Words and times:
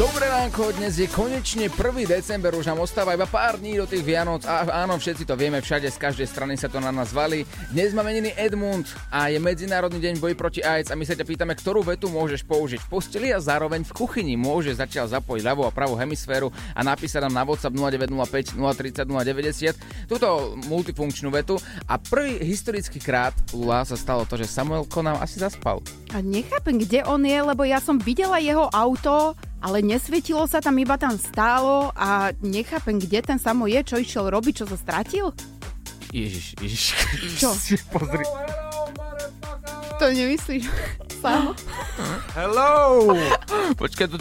Dobré 0.00 0.32
ránko, 0.32 0.72
dnes 0.80 0.96
je 0.96 1.04
konečne 1.12 1.68
1. 1.68 1.76
december, 2.08 2.56
už 2.56 2.72
nám 2.72 2.80
ostáva 2.80 3.12
iba 3.12 3.28
pár 3.28 3.60
dní 3.60 3.76
do 3.76 3.84
tých 3.84 4.00
Vianoc 4.00 4.48
a 4.48 4.64
áno, 4.80 4.96
všetci 4.96 5.28
to 5.28 5.36
vieme, 5.36 5.60
všade 5.60 5.92
z 5.92 6.00
každej 6.00 6.24
strany 6.24 6.56
sa 6.56 6.72
to 6.72 6.80
na 6.80 6.88
nás 6.88 7.12
valí. 7.12 7.44
Dnes 7.68 7.92
má 7.92 8.00
meniny 8.00 8.32
Edmund 8.32 8.88
a 9.12 9.28
je 9.28 9.36
Medzinárodný 9.36 10.00
deň 10.00 10.16
boji 10.16 10.32
proti 10.40 10.64
AIDS 10.64 10.88
a 10.88 10.96
my 10.96 11.04
sa 11.04 11.12
ťa 11.12 11.28
pýtame, 11.28 11.52
ktorú 11.52 11.84
vetu 11.84 12.08
môžeš 12.08 12.48
použiť 12.48 12.80
v 12.80 12.88
posteli 12.88 13.28
a 13.28 13.44
zároveň 13.44 13.84
v 13.84 13.92
kuchyni. 13.92 14.40
Môže 14.40 14.72
zatiaľ 14.72 15.20
zapojiť 15.20 15.44
ľavú 15.44 15.68
a 15.68 15.74
pravú 15.76 16.00
hemisféru 16.00 16.48
a 16.72 16.80
napísať 16.80 17.28
nám 17.28 17.36
na 17.36 17.44
WhatsApp 17.44 17.76
0905 17.76 18.56
030 18.56 19.04
090 19.04 20.08
túto 20.08 20.56
multifunkčnú 20.64 21.28
vetu 21.28 21.60
a 21.84 22.00
prvý 22.00 22.40
historický 22.40 23.04
krát 23.04 23.36
Lula 23.52 23.84
sa 23.84 24.00
stalo 24.00 24.24
to, 24.24 24.40
že 24.40 24.48
Samuelko 24.48 25.04
nám 25.04 25.20
asi 25.20 25.36
zaspal. 25.36 25.84
A 26.16 26.24
nechápem, 26.24 26.80
kde 26.80 27.04
on 27.04 27.20
je, 27.20 27.36
lebo 27.36 27.68
ja 27.68 27.84
som 27.84 28.00
videla 28.00 28.40
jeho 28.40 28.64
auto 28.72 29.36
ale 29.60 29.84
nesvietilo 29.84 30.48
sa 30.48 30.64
tam, 30.64 30.76
iba 30.80 30.96
tam 30.96 31.20
stálo 31.20 31.92
a 31.92 32.32
nechápem, 32.40 32.96
kde 32.96 33.20
ten 33.20 33.38
Samo 33.38 33.68
je, 33.68 33.80
čo 33.84 33.96
išiel 34.00 34.32
robiť, 34.32 34.64
čo 34.64 34.66
sa 34.66 34.76
stratil? 34.80 35.32
Ježiš, 36.10 36.58
ježiš. 36.58 36.84
Čo? 37.38 37.54
Pozri. 37.94 38.24
To 40.00 40.08
nemyslíš, 40.08 40.64
Samo? 41.20 41.52
Hello! 42.32 43.12
Počkaj, 43.76 44.06
to... 44.08 44.16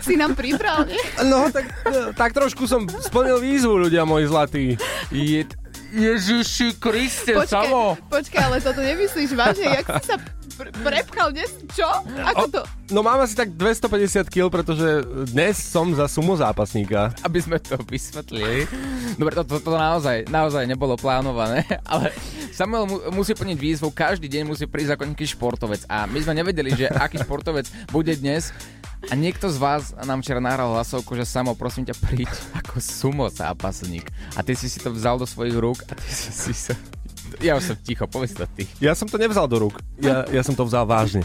Si 0.00 0.16
nám 0.16 0.32
pribral, 0.32 0.88
nie? 0.88 0.98
No, 1.28 1.52
tak, 1.52 1.68
tak 2.16 2.32
trošku 2.32 2.64
som 2.64 2.88
splnil 2.88 3.36
výzvu, 3.38 3.76
ľudia 3.76 4.08
moji 4.08 4.24
zlatí. 4.26 4.66
Je... 5.12 5.44
Ježiši 5.92 6.80
Kriste, 6.80 7.36
Počkaj, 7.36 7.68
Samo. 7.68 8.00
počkaj, 8.08 8.40
ale 8.40 8.56
toto 8.64 8.80
nemyslíš 8.80 9.36
vážne, 9.36 9.76
jak 9.76 9.86
si 10.00 10.08
sa 10.08 10.16
pr- 10.54 10.72
prepchal 10.84 11.32
dnes? 11.32 11.50
Čo? 11.72 11.88
Ako 12.32 12.46
to? 12.48 12.62
No 12.92 13.00
mám 13.00 13.20
asi 13.24 13.32
tak 13.32 13.56
250 13.56 14.28
kg, 14.28 14.52
pretože 14.52 15.04
dnes 15.32 15.56
som 15.56 15.88
za 15.96 16.06
sumo 16.06 16.36
zápasníka. 16.36 17.12
Aby 17.24 17.40
sme 17.40 17.56
to 17.58 17.80
vysvetlili. 17.82 18.68
Dobre, 19.16 19.32
to, 19.40 19.44
to, 19.48 19.56
to 19.64 19.72
naozaj, 19.72 20.28
naozaj 20.28 20.64
nebolo 20.68 20.96
plánované, 21.00 21.64
ale 21.92 22.12
Samuel 22.52 22.84
mu, 22.84 22.96
musí 23.16 23.32
plniť 23.32 23.58
výzvu, 23.58 23.88
každý 23.90 24.28
deň 24.28 24.42
musí 24.44 24.68
prísť 24.68 24.94
ako 24.96 25.08
nejaký 25.08 25.26
športovec 25.32 25.82
a 25.88 26.04
my 26.04 26.18
sme 26.20 26.36
nevedeli, 26.36 26.70
že 26.76 26.86
aký 26.92 27.20
športovec 27.24 27.66
bude 27.88 28.12
dnes 28.12 28.52
a 29.10 29.18
niekto 29.18 29.50
z 29.50 29.58
vás 29.58 29.90
nám 30.06 30.22
včera 30.22 30.38
nahral 30.38 30.70
hlasovku, 30.78 31.18
že 31.18 31.26
Samo, 31.26 31.58
prosím 31.58 31.88
ťa, 31.90 31.96
príď 31.98 32.30
ako 32.62 32.78
sumo 32.78 33.26
zápasník. 33.26 34.06
A 34.38 34.46
ty 34.46 34.54
si 34.54 34.70
si 34.70 34.78
to 34.78 34.94
vzal 34.94 35.18
do 35.18 35.26
svojich 35.26 35.58
rúk 35.58 35.82
a 35.90 35.98
ty 35.98 36.06
si 36.06 36.30
si 36.30 36.54
sa... 36.54 36.78
Ja 37.40 37.56
už 37.56 37.72
som 37.72 37.76
ticho, 37.80 38.04
povedz 38.04 38.36
to 38.36 38.44
ty. 38.52 38.68
Ja 38.82 38.92
som 38.92 39.08
to 39.08 39.16
nevzal 39.16 39.48
do 39.48 39.56
rúk, 39.68 39.80
ja, 40.02 40.26
ja 40.28 40.42
som 40.44 40.52
to 40.52 40.66
vzal 40.68 40.84
vážne. 40.84 41.24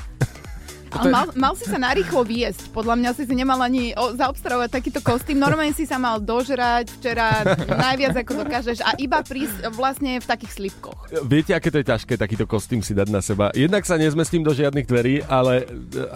Ale 0.91 1.09
mal, 1.11 1.25
mal 1.35 1.53
si 1.59 1.67
sa 1.67 1.75
narýchlo 1.75 2.23
viesť. 2.23 2.71
Podľa 2.71 2.95
mňa 2.95 3.09
si 3.15 3.23
si 3.27 3.33
nemal 3.35 3.59
ani 3.59 3.91
o, 3.95 4.15
zaobstarovať 4.15 4.69
takýto 4.71 4.99
kostým. 5.03 5.37
Normálne 5.39 5.75
si 5.75 5.83
sa 5.83 5.99
mal 5.99 6.21
dožrať 6.23 6.91
včera 6.97 7.43
najviac 7.67 8.15
ako 8.23 8.47
dokážeš 8.47 8.79
a 8.83 8.95
iba 8.97 9.19
prísť 9.19 9.71
vlastne 9.75 10.19
v 10.21 10.25
takých 10.25 10.51
slipkoch. 10.57 11.11
Viete, 11.27 11.51
aké 11.51 11.69
to 11.73 11.83
je 11.83 11.87
ťažké 11.87 12.13
takýto 12.15 12.47
kostým 12.47 12.79
si 12.79 12.95
dať 12.95 13.07
na 13.11 13.19
seba? 13.19 13.51
Jednak 13.51 13.83
sa 13.83 13.99
nezmestím 13.99 14.45
do 14.45 14.55
žiadnych 14.55 14.87
dverí, 14.87 15.25
ale, 15.27 15.67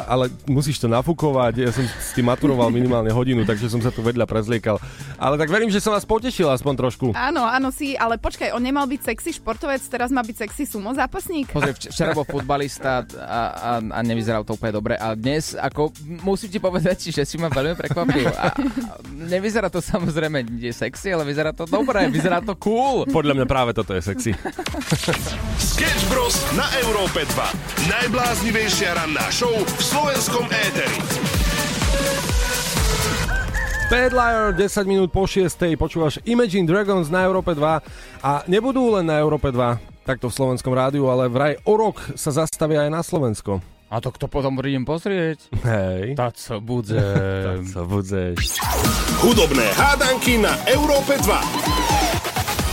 ale 0.08 0.32
musíš 0.48 0.80
to 0.80 0.88
nafúkovať. 0.88 1.54
Ja 1.62 1.72
som 1.76 1.84
s 1.86 2.16
tým 2.16 2.32
maturoval 2.32 2.72
minimálne 2.72 3.12
hodinu, 3.12 3.44
takže 3.44 3.68
som 3.68 3.84
sa 3.84 3.92
tu 3.92 4.00
vedľa 4.06 4.24
prezliekal. 4.24 4.80
Ale 5.20 5.36
tak 5.36 5.52
verím, 5.52 5.70
že 5.70 5.84
som 5.84 5.94
vás 5.94 6.08
potešil 6.08 6.48
aspoň 6.50 6.74
trošku. 6.78 7.06
Áno, 7.14 7.44
áno 7.44 7.70
si, 7.70 7.94
ale 7.98 8.18
počkaj, 8.18 8.56
on 8.56 8.64
nemal 8.64 8.88
byť 8.88 9.02
sexy 9.14 9.36
športovec, 9.38 9.82
teraz 9.90 10.10
má 10.10 10.24
byť 10.24 10.48
sexy 10.48 10.64
sumo 10.66 10.94
zápasník. 10.96 11.52
Pozri, 11.52 11.74
vč- 11.76 11.90
včera 11.92 12.16
bol 12.16 12.26
futbalista 12.26 13.04
a, 13.04 13.42
a, 13.52 13.72
a 13.82 14.00
nevyzeral 14.02 14.46
to 14.46 14.58
úplne 14.62 14.78
dobre 14.78 14.94
a 14.94 15.18
dnes, 15.18 15.58
ako 15.58 15.90
musím 16.22 16.54
ti 16.54 16.62
povedať, 16.62 17.10
že 17.18 17.26
si 17.26 17.42
ma 17.42 17.50
veľmi 17.50 17.74
prekvapil. 17.74 18.30
A, 18.30 18.54
a 18.54 19.02
nevyzerá 19.10 19.74
to 19.74 19.82
samozrejme 19.82 20.46
nie 20.46 20.70
sexy, 20.70 21.10
ale 21.10 21.26
vyzerá 21.26 21.50
to 21.50 21.66
dobre, 21.66 22.06
vyzerá 22.14 22.46
to 22.46 22.54
cool. 22.62 23.10
Podľa 23.10 23.42
mňa 23.42 23.48
práve 23.50 23.74
toto 23.74 23.98
je 23.98 24.06
sexy. 24.06 24.38
Sketch 25.74 26.06
Bros. 26.14 26.38
na 26.54 26.70
Európe 26.86 27.26
2. 27.26 27.90
Najbláznivejšia 27.90 28.94
ranná 28.94 29.26
show 29.34 29.50
v 29.50 29.82
slovenskom 29.82 30.46
éteri. 30.46 31.02
Bad 33.90 34.14
Liar, 34.16 34.56
10 34.56 34.88
minút 34.88 35.10
po 35.10 35.26
6. 35.26 35.58
Počúvaš 35.76 36.22
Imagine 36.30 36.70
Dragons 36.70 37.10
na 37.10 37.26
Európe 37.26 37.58
2 37.58 38.24
a 38.24 38.32
nebudú 38.46 38.94
len 38.96 39.10
na 39.10 39.20
Európe 39.20 39.52
2, 39.52 40.06
takto 40.08 40.30
v 40.30 40.38
slovenskom 40.38 40.72
rádiu, 40.72 41.10
ale 41.12 41.28
vraj 41.28 41.60
o 41.66 41.74
rok 41.76 42.00
sa 42.16 42.32
zastavia 42.32 42.88
aj 42.88 42.92
na 42.94 43.02
Slovensko. 43.04 43.81
A 43.92 44.00
to 44.00 44.16
kto 44.16 44.32
potom 44.32 44.56
prídem 44.56 44.88
pozrieť? 44.88 45.52
Hej. 45.68 46.16
Tak 46.16 46.40
sa 46.40 46.64
budze. 46.64 46.96
sa 47.76 47.84
budzeš. 47.84 48.64
Hudobné 49.20 49.68
hádanky 49.76 50.40
na 50.40 50.56
Európe 50.64 51.20
2. 51.20 51.92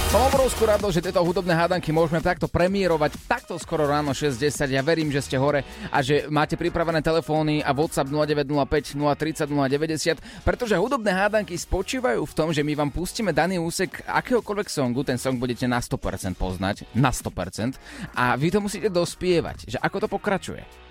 Mám 0.09 0.33
obrovskú 0.33 0.65
radosť, 0.65 0.95
že 0.95 1.05
tieto 1.11 1.21
hudobné 1.21 1.53
hádanky 1.53 1.93
môžeme 1.93 2.25
takto 2.25 2.49
premiérovať 2.49 3.29
takto 3.29 3.61
skoro 3.61 3.85
ráno 3.85 4.17
6.10. 4.17 4.73
Ja 4.73 4.81
verím, 4.81 5.13
že 5.13 5.21
ste 5.21 5.37
hore 5.37 5.69
a 5.93 6.01
že 6.01 6.25
máte 6.33 6.57
pripravené 6.57 7.05
telefóny 7.05 7.61
a 7.61 7.77
WhatsApp 7.77 8.09
0905 8.09 8.97
030 8.97 9.53
090, 9.53 10.49
pretože 10.49 10.81
hudobné 10.81 11.13
hádanky 11.13 11.53
spočívajú 11.61 12.25
v 12.25 12.33
tom, 12.33 12.57
že 12.57 12.65
my 12.65 12.73
vám 12.73 12.89
pustíme 12.89 13.37
daný 13.37 13.61
úsek 13.61 14.01
akéhokoľvek 14.09 14.73
songu, 14.73 15.05
ten 15.05 15.21
song 15.21 15.37
budete 15.37 15.69
na 15.69 15.77
100% 15.77 16.41
poznať, 16.41 16.89
na 16.97 17.13
100%, 17.13 17.77
a 18.17 18.33
vy 18.41 18.49
to 18.49 18.65
musíte 18.65 18.89
dospievať, 18.89 19.69
že 19.69 19.77
ako 19.77 19.97
to 20.01 20.09
pokračuje. 20.09 20.88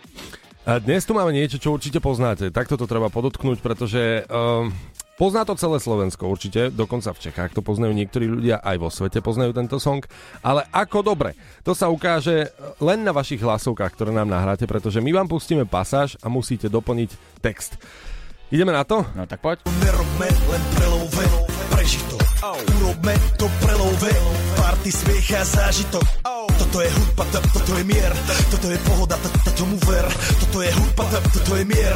A 0.67 0.83
dnes 0.83 1.07
tu 1.07 1.15
máme 1.15 1.31
niečo, 1.31 1.55
čo 1.55 1.71
určite 1.71 2.03
poznáte. 2.03 2.51
Takto 2.51 2.75
to 2.75 2.91
treba 2.91 3.07
podotknúť, 3.07 3.63
pretože 3.63 4.27
um, 4.27 4.67
pozná 5.15 5.47
to 5.47 5.55
celé 5.55 5.79
Slovensko 5.79 6.27
určite, 6.27 6.75
dokonca 6.75 7.15
v 7.15 7.23
Čechách 7.23 7.55
to 7.55 7.63
poznajú 7.63 7.95
niektorí 7.95 8.27
ľudia, 8.27 8.59
aj 8.59 8.75
vo 8.75 8.91
svete 8.91 9.23
poznajú 9.23 9.55
tento 9.55 9.79
song. 9.79 10.03
Ale 10.43 10.67
ako 10.75 11.07
dobre, 11.07 11.39
to 11.63 11.71
sa 11.71 11.87
ukáže 11.87 12.51
len 12.83 13.07
na 13.07 13.15
vašich 13.15 13.39
hlasovkách, 13.39 13.95
ktoré 13.95 14.11
nám 14.11 14.27
nahráte, 14.27 14.67
pretože 14.67 14.99
my 14.99 15.15
vám 15.15 15.31
pustíme 15.31 15.63
pasáž 15.63 16.19
a 16.19 16.27
musíte 16.27 16.67
doplniť 16.67 17.39
text. 17.39 17.79
Ideme 18.51 18.75
na 18.75 18.83
to? 18.83 19.07
No 19.15 19.23
tak 19.23 19.39
poď. 19.39 19.63
Nerobme 19.83 20.27
len 20.27 20.63
prelove, 20.75 21.25
prežito. 21.71 22.19
Urobme 22.83 23.15
to 23.39 23.47
prelove, 23.63 24.11
party, 24.59 24.91
smiech 24.91 25.31
a 25.31 25.43
zážitok. 25.47 26.03
Toto 26.67 26.83
je 26.83 26.91
hudba, 26.91 27.23
to- 27.31 27.47
toto 27.55 27.71
je 27.79 27.83
mier, 27.87 28.11
toto 28.51 28.67
je 28.67 28.77
pohoda, 28.83 29.15
to- 29.23 29.31
toto 29.39 29.63
mu 29.71 29.79
ver. 29.87 30.03
Toto 30.35 30.59
je 30.59 30.71
hudba, 30.75 31.03
to- 31.07 31.23
toto 31.39 31.55
je 31.55 31.63
mier. 31.63 31.95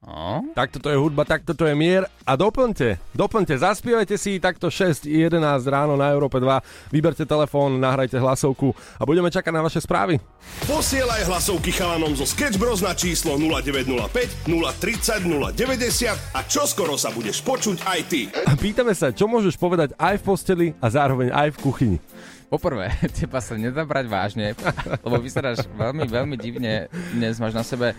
No. 0.00 0.40
Takto 0.56 0.80
to 0.80 0.88
je 0.88 0.96
hudba, 0.96 1.28
takto 1.28 1.52
to 1.52 1.68
je 1.68 1.76
mier. 1.76 2.08
A 2.24 2.32
doplňte, 2.32 2.96
doplňte, 3.12 3.60
zaspievajte 3.60 4.16
si 4.16 4.40
takto 4.40 4.72
6.11 4.72 5.68
ráno 5.68 6.00
na 6.00 6.08
Európe 6.08 6.40
2. 6.40 6.64
Vyberte 6.88 7.28
telefón, 7.28 7.76
nahrajte 7.76 8.16
hlasovku 8.16 8.72
a 8.96 9.04
budeme 9.04 9.28
čakať 9.28 9.52
na 9.52 9.60
vaše 9.60 9.84
správy. 9.84 10.16
Posielaj 10.64 11.28
hlasovky 11.28 11.68
chalanom 11.76 12.16
zo 12.16 12.24
Sketch 12.24 12.56
Bros 12.56 12.80
na 12.80 12.96
číslo 12.96 13.36
0905 13.36 14.48
030 14.48 15.28
090 15.28 16.16
a 16.32 16.40
čoskoro 16.48 16.96
sa 16.96 17.12
budeš 17.12 17.44
počuť 17.44 17.84
aj 17.84 18.00
ty. 18.08 18.32
A 18.32 18.56
pýtame 18.56 18.96
sa, 18.96 19.12
čo 19.12 19.28
môžeš 19.28 19.60
povedať 19.60 19.92
aj 20.00 20.16
v 20.16 20.24
posteli 20.24 20.66
a 20.80 20.88
zároveň 20.88 21.28
aj 21.36 21.52
v 21.52 21.60
kuchyni. 21.60 21.98
Poprvé, 22.46 22.94
teba 23.18 23.42
sa 23.42 23.58
nedá 23.58 23.82
brať 23.82 24.06
vážne, 24.06 24.54
lebo 25.02 25.18
vyzeráš 25.18 25.66
veľmi, 25.66 26.06
veľmi 26.06 26.36
divne. 26.38 26.86
Dnes 27.10 27.42
máš 27.42 27.54
na 27.58 27.66
sebe 27.66 27.98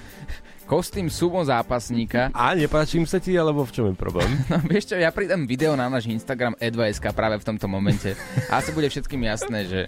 kostým 0.68 1.08
sumo 1.08 1.40
zápasníka. 1.42 2.28
A 2.36 2.52
nepáčim 2.52 3.08
sa 3.08 3.18
ti, 3.18 3.32
alebo 3.34 3.64
v 3.64 3.72
čom 3.72 3.86
je 3.90 3.96
problém? 3.96 4.28
No 4.52 4.60
vieš 4.62 4.92
čo, 4.92 5.00
ja 5.00 5.10
pridám 5.10 5.48
video 5.48 5.74
na 5.74 5.88
náš 5.88 6.06
Instagram 6.06 6.60
e2sk 6.60 7.08
práve 7.12 7.40
v 7.40 7.46
tomto 7.46 7.66
momente. 7.66 8.14
A 8.52 8.60
asi 8.60 8.76
bude 8.76 8.86
všetkým 8.86 9.24
jasné, 9.24 9.64
že, 9.64 9.82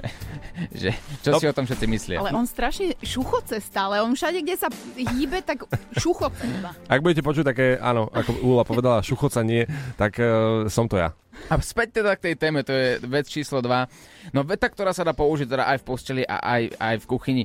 že 0.71 0.89
čo 1.19 1.35
No. 1.35 1.37
si 1.37 1.45
o 1.45 1.53
tom 1.53 1.67
všetci 1.67 1.85
myslia. 1.85 2.17
Ale 2.17 2.31
on 2.31 2.47
strašne 2.47 2.95
šuchoce 2.99 3.59
stále. 3.59 3.99
On 3.99 4.15
všade, 4.15 4.39
kde 4.39 4.55
sa 4.55 4.71
hýbe, 4.95 5.43
tak 5.43 5.67
šuchoce. 5.93 6.47
Ak 6.87 7.03
budete 7.03 7.21
počuť 7.21 7.43
také, 7.45 7.75
áno, 7.75 8.07
ako 8.07 8.39
Úla 8.39 8.63
povedala, 8.63 9.03
šuchocanie, 9.03 9.67
tak 9.99 10.15
uh, 10.17 10.63
som 10.71 10.87
to 10.87 10.95
ja. 10.95 11.11
A 11.47 11.55
späť 11.59 12.03
teda 12.03 12.15
k 12.15 12.31
tej 12.31 12.35
téme, 12.35 12.63
to 12.63 12.71
je 12.71 12.99
vec 13.03 13.27
číslo 13.27 13.59
2. 13.59 14.31
No 14.35 14.43
veta, 14.43 14.67
ktorá 14.67 14.91
sa 14.91 15.03
dá 15.03 15.11
použiť 15.11 15.47
teda 15.47 15.67
aj 15.71 15.77
v 15.79 15.87
posteli 15.87 16.23
a 16.23 16.39
aj, 16.39 16.63
aj 16.75 16.95
v 16.99 17.05
kuchyni. 17.05 17.43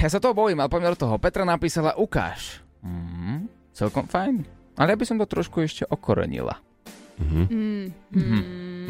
Ja 0.00 0.08
sa 0.08 0.20
toho 0.20 0.32
bojím, 0.32 0.60
ale 0.60 0.68
poďme 0.68 0.92
do 0.92 1.00
toho. 1.00 1.16
Petra 1.16 1.42
napísala 1.42 1.96
ukáž. 1.96 2.60
Mm, 2.80 3.48
celkom 3.72 4.04
fajn. 4.04 4.44
Ale 4.74 4.92
ja 4.92 4.98
by 4.98 5.06
som 5.06 5.16
to 5.16 5.24
trošku 5.24 5.62
ešte 5.62 5.84
okorenila. 5.86 6.58
Mm. 7.16 7.94
Mhm. 8.10 8.40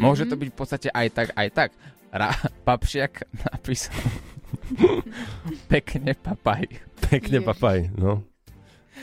Môže 0.01 0.25
to 0.25 0.35
byť 0.35 0.49
v 0.51 0.57
podstate 0.57 0.87
aj 0.89 1.07
tak, 1.13 1.27
aj 1.37 1.47
tak. 1.53 1.69
Ra, 2.09 2.31
papšiak 2.63 3.27
napísal. 3.47 3.95
Pekne 5.71 6.15
papaj. 6.15 6.65
Pekne, 7.05 7.37
Ježiš. 7.43 7.47
papaj, 7.47 7.77
no. 7.95 8.23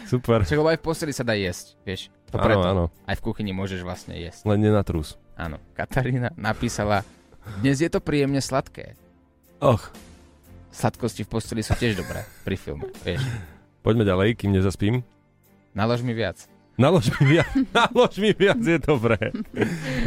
Super. 0.09 0.43
Však 0.43 0.59
aj 0.59 0.79
v 0.81 0.85
posteli 0.85 1.13
sa 1.13 1.23
dá 1.23 1.37
jesť, 1.37 1.77
vieš. 1.85 2.09
To 2.33 2.41
Áno, 2.41 2.45
preto. 2.49 2.67
áno. 2.67 2.85
Aj 3.05 3.17
v 3.17 3.23
kuchyni 3.23 3.53
môžeš 3.53 3.85
vlastne 3.85 4.17
jesť. 4.17 4.49
Len 4.49 4.59
nenatrús. 4.59 5.21
Áno, 5.37 5.61
Katarína 5.77 6.33
napísala, 6.35 7.05
dnes 7.61 7.81
je 7.81 7.89
to 7.93 8.01
príjemne 8.01 8.41
sladké. 8.41 8.97
Och, 9.61 9.93
Sladkosti 10.73 11.23
v 11.23 11.29
posteli 11.29 11.61
sú 11.61 11.77
tiež 11.77 12.01
dobré 12.01 12.25
pri 12.43 12.57
filme, 12.57 12.89
vieš. 13.05 13.21
poďme 13.85 14.09
ďalej, 14.09 14.41
kým 14.41 14.57
nezaspím. 14.57 15.05
Nalož 15.77 16.01
mi 16.01 16.17
viac. 16.17 16.49
Nalož 16.81 17.13
mi 17.21 17.37
viac, 17.37 17.53
nalož 17.77 18.17
mi 18.17 18.33
viac 18.33 18.61
je 18.65 18.81
dobré. 18.81 19.21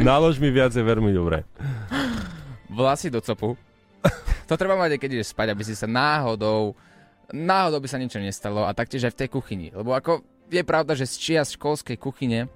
Nalož 0.02 0.42
mi 0.42 0.50
viac 0.50 0.74
je 0.74 0.82
veľmi 0.82 1.14
dobré. 1.14 1.46
Vlasy 2.66 3.14
do 3.14 3.22
copu. 3.22 3.54
To 4.46 4.54
treba 4.54 4.74
mať, 4.78 4.98
keď 4.98 5.18
ideš 5.18 5.34
spať, 5.34 5.54
aby 5.54 5.62
si 5.62 5.74
sa 5.74 5.86
náhodou, 5.90 6.74
náhodou 7.30 7.78
by 7.82 7.88
sa 7.90 7.98
niečo 7.98 8.18
nestalo 8.22 8.66
a 8.66 8.74
taktiež 8.74 9.06
aj 9.06 9.12
v 9.14 9.20
tej 9.22 9.28
kuchyni. 9.30 9.66
Lebo 9.70 9.94
ako 9.94 10.22
je 10.50 10.62
pravda, 10.62 10.94
že 10.94 11.06
z 11.06 11.14
čia 11.18 11.40
z 11.42 11.58
školskej 11.58 11.98
kuchyne 11.98 12.46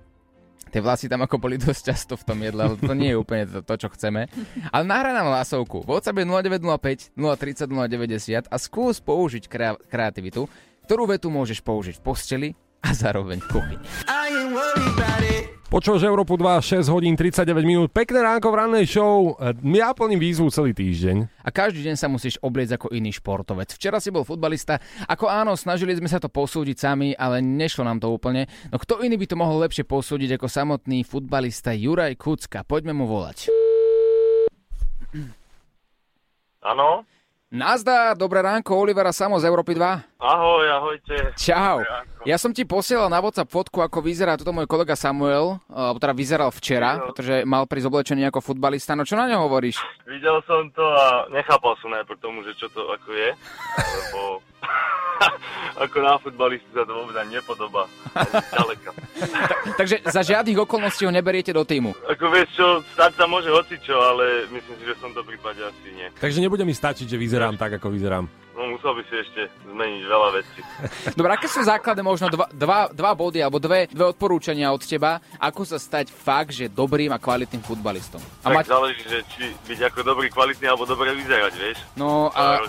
tie 0.68 0.80
vlasy 0.84 1.08
tam 1.08 1.24
ako 1.24 1.40
boli 1.40 1.56
dosť 1.56 1.82
často 1.88 2.14
v 2.20 2.24
tom 2.28 2.38
jedle, 2.44 2.60
ale 2.60 2.76
to 2.76 2.92
nie 2.92 3.10
je 3.12 3.18
úplne 3.18 3.48
to, 3.48 3.64
to 3.64 3.74
čo 3.80 3.88
chceme. 3.96 4.28
Ale 4.68 4.84
nahraj 4.84 5.16
nám 5.16 5.32
hlasovku. 5.32 5.88
WhatsApp 5.88 6.20
je 6.20 6.26
0905 6.28 7.16
030 7.16 7.72
090 7.72 8.52
a 8.52 8.56
skús 8.60 9.00
použiť 9.00 9.48
krea- 9.48 9.80
kreativitu, 9.88 10.46
ktorú 10.84 11.08
vetu 11.10 11.32
môžeš 11.32 11.64
použiť 11.64 11.96
v 11.98 12.02
posteli 12.04 12.48
a 12.84 12.92
zároveň 12.92 13.40
v 13.40 13.48
kuchyni. 13.48 13.86
Počúvaš 15.70 16.02
Európu 16.02 16.34
2, 16.34 16.82
6 16.82 16.90
hodín 16.90 17.14
39 17.14 17.46
minút. 17.62 17.94
Pekné 17.94 18.26
ránko 18.26 18.50
v 18.50 18.58
rannej 18.58 18.90
show. 18.90 19.38
Ja 19.62 19.94
plním 19.94 20.18
výzvu 20.18 20.50
celý 20.50 20.74
týždeň. 20.74 21.46
A 21.46 21.48
každý 21.54 21.86
deň 21.86 21.94
sa 21.94 22.10
musíš 22.10 22.42
obliecť 22.42 22.74
ako 22.74 22.90
iný 22.90 23.14
športovec. 23.14 23.78
Včera 23.78 24.02
si 24.02 24.10
bol 24.10 24.26
futbalista, 24.26 24.82
ako 25.06 25.30
áno, 25.30 25.54
snažili 25.54 25.94
sme 25.94 26.10
sa 26.10 26.18
to 26.18 26.26
posúdiť 26.26 26.74
sami, 26.74 27.14
ale 27.14 27.38
nešlo 27.38 27.86
nám 27.86 28.02
to 28.02 28.10
úplne. 28.10 28.50
No 28.74 28.82
kto 28.82 29.06
iný 29.06 29.14
by 29.14 29.30
to 29.30 29.38
mohol 29.38 29.62
lepšie 29.62 29.86
posúdiť 29.86 30.42
ako 30.42 30.50
samotný 30.50 31.06
futbalista 31.06 31.70
Juraj 31.70 32.18
Kucka? 32.18 32.66
Poďme 32.66 32.90
mu 32.90 33.06
volať. 33.06 33.46
Áno? 36.66 37.06
Nazdar, 37.50 38.14
dobré 38.14 38.46
ránko, 38.46 38.78
Olivera 38.78 39.10
Samo 39.10 39.34
z 39.42 39.50
Európy 39.50 39.74
2. 39.74 40.22
Ahoj, 40.22 40.70
ahojte. 40.70 41.34
Čau. 41.34 41.82
Ja 42.22 42.38
som 42.38 42.54
ti 42.54 42.62
posielal 42.62 43.10
na 43.10 43.18
WhatsApp 43.18 43.50
fotku, 43.50 43.82
ako 43.82 44.06
vyzerá 44.06 44.38
toto 44.38 44.54
môj 44.54 44.70
kolega 44.70 44.94
Samuel, 44.94 45.58
alebo 45.66 45.98
teda 45.98 46.14
vyzeral 46.14 46.54
včera, 46.54 47.02
Jo. 47.02 47.10
pretože 47.10 47.42
mal 47.42 47.66
prísť 47.66 47.90
oblečený 47.90 48.30
ako 48.30 48.54
futbalista. 48.54 48.94
No 48.94 49.02
čo 49.02 49.18
na 49.18 49.26
ňo 49.26 49.50
hovoríš? 49.50 49.82
Videl 50.06 50.38
som 50.46 50.70
to 50.70 50.94
a 50.94 51.26
nechápal 51.34 51.74
som 51.82 51.90
najprv 51.90 52.22
tomu, 52.22 52.46
že 52.46 52.54
čo 52.54 52.70
to 52.70 52.86
ako 52.86 53.18
je, 53.18 53.34
lebo 53.82 54.38
ako 55.84 55.96
na 56.00 56.16
futbalistu 56.20 56.68
sa 56.72 56.84
to 56.84 56.92
vôbec 56.92 57.16
ani 57.20 57.40
nepodobá. 57.40 57.84
Ďaleka. 58.52 58.90
Takže 59.80 59.96
za 60.08 60.22
žiadnych 60.24 60.58
okolností 60.64 61.04
ho 61.04 61.12
neberiete 61.12 61.52
do 61.52 61.64
týmu. 61.64 61.92
Ako 62.08 62.32
vieš 62.32 62.48
čo, 62.56 62.66
stať 62.96 63.12
sa 63.16 63.24
môže 63.28 63.52
hocičo, 63.52 63.96
ale 63.96 64.48
myslím 64.48 64.76
si, 64.80 64.84
že 64.88 64.94
v 64.96 65.02
tomto 65.10 65.20
prípade 65.24 65.60
asi 65.60 65.88
nie. 65.92 66.08
Takže 66.16 66.40
nebude 66.40 66.64
mi 66.64 66.72
stačiť, 66.72 67.06
že 67.06 67.20
vyzerám 67.20 67.60
tak, 67.60 67.76
ako 67.80 67.92
vyzerám. 67.92 68.24
No 68.60 68.76
musel 68.76 68.92
by 68.92 69.02
si 69.08 69.16
ešte 69.16 69.40
zmeniť 69.64 70.02
veľa 70.04 70.28
vecí. 70.36 70.60
Dobre, 71.18 71.32
aké 71.32 71.48
sú 71.48 71.64
základné 71.64 72.04
možno 72.04 72.28
dva, 72.28 72.44
dva, 72.52 72.92
dva 72.92 73.16
body 73.16 73.40
alebo 73.40 73.56
dve, 73.56 73.88
dve 73.88 74.12
odporúčania 74.12 74.68
od 74.68 74.84
teba, 74.84 75.16
ako 75.40 75.64
sa 75.64 75.80
stať 75.80 76.12
fakt, 76.12 76.52
že 76.52 76.68
dobrým 76.68 77.08
a 77.08 77.16
kvalitným 77.16 77.64
futbalistom? 77.64 78.20
A 78.44 78.52
tak 78.52 78.56
mať, 78.60 78.64
záleží, 78.68 79.00
že 79.08 79.18
či 79.32 79.44
byť 79.64 79.80
ako 79.88 80.00
dobrý, 80.04 80.28
kvalitný 80.28 80.68
alebo 80.68 80.84
dobre 80.84 81.16
vyzerať, 81.16 81.52
vieš. 81.56 81.78
no 81.96 82.28
a 82.36 82.60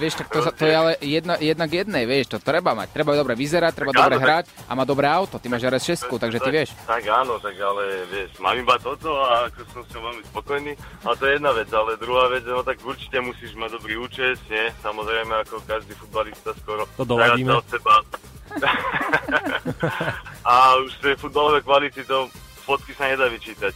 vieš, 0.00 0.24
tak 0.24 0.32
to, 0.32 0.40
sa- 0.40 0.56
to 0.56 0.64
je 0.64 0.72
ale 0.72 0.96
jedna, 1.04 1.36
jedna 1.36 1.68
k 1.68 1.84
jednej, 1.84 2.08
vieš, 2.08 2.32
to 2.32 2.38
treba 2.40 2.72
mať. 2.72 2.88
Treba 2.88 3.12
dobre 3.12 3.36
vyzerať, 3.36 3.76
treba 3.76 3.92
Tak 3.92 4.00
dobre 4.00 4.16
áno, 4.16 4.20
tak- 4.24 4.24
hrať 4.24 4.44
a 4.64 4.72
má 4.72 4.84
dobré 4.88 5.04
auto. 5.04 5.36
Ty 5.36 5.52
máš 5.52 5.68
RS6, 5.68 6.08
takže 6.16 6.40
ty 6.40 6.48
Tak- 6.48 6.56
vieš. 6.56 6.70
Tak 6.88 7.04
áno, 7.04 7.36
tak 7.36 7.60
ale 7.60 8.08
vieš, 8.08 8.40
mám 8.40 8.56
iba 8.56 8.80
toto 8.80 9.20
a 9.20 9.52
ako 9.52 9.60
som 9.68 9.82
s 9.84 9.92
veľmi 9.92 10.24
spokojný. 10.32 10.72
A 11.04 11.12
to 11.12 11.28
je 11.28 11.36
jedna 11.36 11.52
vec, 11.52 11.68
ale 11.68 12.00
druhá 12.00 12.32
vec, 12.32 12.40
no 12.48 12.64
tak 12.64 12.80
určite 12.80 13.20
musíš 13.20 13.52
mať 13.52 13.76
dobrý 13.76 14.00
účes, 14.00 14.40
nie? 14.48 14.72
Samozrejme, 14.80 15.08
ako 15.44 15.62
každý 15.66 15.92
futbalista 15.94 16.50
skoro. 16.60 16.86
To 16.96 17.04
doladíme. 17.04 17.52
Od 17.54 17.66
seba. 17.66 18.02
a 20.50 20.74
už 20.82 20.90
tie 20.98 21.14
futbalové 21.14 21.62
kvality, 21.62 22.02
to 22.02 22.26
fotky 22.66 22.94
sa 22.94 23.06
nedá 23.10 23.30
vyčítať. 23.30 23.74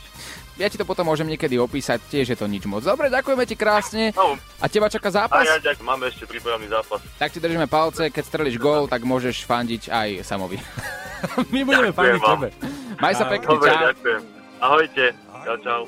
Ja 0.54 0.70
ti 0.70 0.78
to 0.78 0.86
potom 0.86 1.10
môžem 1.10 1.26
niekedy 1.26 1.58
opísať, 1.58 1.98
tiež 2.06 2.30
je 2.30 2.38
to 2.38 2.46
nič 2.46 2.62
moc. 2.70 2.86
Dobre, 2.86 3.10
ďakujeme 3.10 3.42
ti 3.42 3.58
krásne. 3.58 4.14
No, 4.14 4.38
A 4.62 4.70
teba 4.70 4.86
čaká 4.86 5.10
a 5.10 5.26
zápas? 5.26 5.42
ja 5.42 5.58
ďak, 5.58 5.82
máme 5.82 6.06
ešte 6.06 6.30
pripravený 6.30 6.70
zápas. 6.70 7.02
Tak 7.18 7.34
ti 7.34 7.42
držíme 7.42 7.66
palce, 7.66 8.06
keď 8.14 8.22
strelíš 8.22 8.62
gól, 8.62 8.86
tak 8.86 9.02
môžeš 9.02 9.42
fandiť 9.50 9.90
aj 9.90 10.08
Samovi. 10.22 10.62
My 11.54 11.66
budeme 11.66 11.90
Ďakujem 11.90 12.18
vám. 12.22 12.30
tebe. 12.38 12.48
Maj 13.02 13.14
sa 13.18 13.24
pekne, 13.26 13.50
Dobre, 13.50 13.66
čau. 13.66 13.82
ďakujem. 13.90 14.20
Ahojte. 14.62 15.23
Čau, 15.44 15.60
čau. 15.60 15.82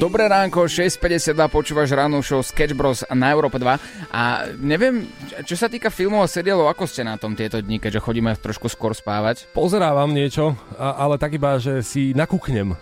Dobré 0.00 0.24
ránko, 0.24 0.64
6.52, 0.64 1.36
počúvaš 1.52 1.92
rannú 1.92 2.24
show 2.24 2.40
Sketch 2.40 2.72
Bros 2.72 3.04
na 3.12 3.36
Európe 3.36 3.60
2 3.60 3.76
a 4.08 4.48
neviem, 4.56 5.04
čo 5.44 5.60
sa 5.60 5.68
týka 5.68 5.92
filmov 5.92 6.24
a 6.24 6.28
seriálov, 6.32 6.72
ako 6.72 6.88
ste 6.88 7.04
na 7.04 7.20
tom 7.20 7.36
tieto 7.36 7.60
dni, 7.60 7.76
keďže 7.76 8.00
chodíme 8.00 8.32
trošku 8.32 8.72
skôr 8.72 8.96
spávať? 8.96 9.44
Pozerávam 9.52 10.08
niečo, 10.08 10.56
ale 10.80 11.20
tak 11.20 11.36
iba, 11.36 11.60
že 11.60 11.84
si 11.84 12.16
nakúknem. 12.16 12.80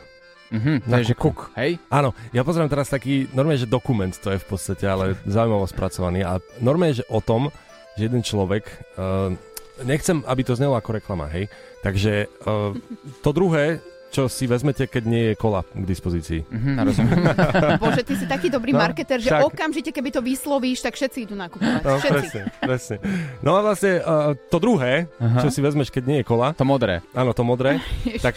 Mhm, 0.55 0.87
to 0.87 0.95
je, 1.03 1.11
že 1.11 1.19
kuk, 1.19 1.51
hej? 1.59 1.83
Áno, 1.91 2.15
ja 2.31 2.47
pozerám 2.47 2.71
teraz 2.71 2.87
taký, 2.87 3.27
normálne, 3.35 3.59
že 3.59 3.67
dokument 3.67 4.15
to 4.15 4.31
je 4.31 4.39
v 4.39 4.47
podstate, 4.47 4.87
ale 4.87 5.19
zaujímavo 5.27 5.67
spracovaný. 5.67 6.23
A 6.23 6.39
normálne, 6.63 7.03
že 7.03 7.09
o 7.11 7.19
tom, 7.19 7.51
že 7.99 8.07
jeden 8.07 8.23
človek, 8.23 8.71
uh, 8.95 9.35
nechcem, 9.83 10.23
aby 10.23 10.47
to 10.47 10.55
znelo 10.55 10.79
ako 10.79 11.03
reklama, 11.03 11.27
hej, 11.35 11.51
takže 11.83 12.31
uh, 12.47 12.71
to 13.27 13.35
druhé, 13.35 13.83
čo 14.13 14.29
si 14.29 14.45
vezmete, 14.45 14.85
keď 14.85 15.03
nie 15.03 15.23
je 15.27 15.35
kola 15.35 15.65
k 15.65 15.83
dispozícii. 15.83 16.45
Mhm, 16.45 16.71
rozumiem. 16.79 17.25
Bože, 17.83 18.05
ty 18.05 18.15
si 18.15 18.29
taký 18.29 18.47
dobrý 18.47 18.71
No, 18.71 18.79
marketer, 18.79 19.17
že 19.17 19.33
však. 19.33 19.41
okamžite, 19.43 19.91
keby 19.91 20.11
to 20.11 20.21
vyslovíš, 20.21 20.79
tak 20.79 20.93
všetci 20.93 21.19
idú 21.23 21.35
nakupovať. 21.35 21.81
No, 21.81 21.97
všetci. 21.97 22.13
presne, 22.13 22.41
presne. 22.61 22.97
No 23.41 23.57
a 23.57 23.61
vlastne 23.63 23.99
uh, 23.99 24.37
to 24.47 24.57
druhé, 24.59 25.09
Aha. 25.17 25.41
čo 25.41 25.49
si 25.49 25.59
vezmeš, 25.59 25.89
keď 25.89 26.03
nie 26.05 26.19
je 26.21 26.25
kola, 26.25 26.53
To 26.53 26.63
modré. 26.63 27.01
áno, 27.11 27.33
to 27.33 27.41
modré, 27.41 27.81
tak, 28.21 28.37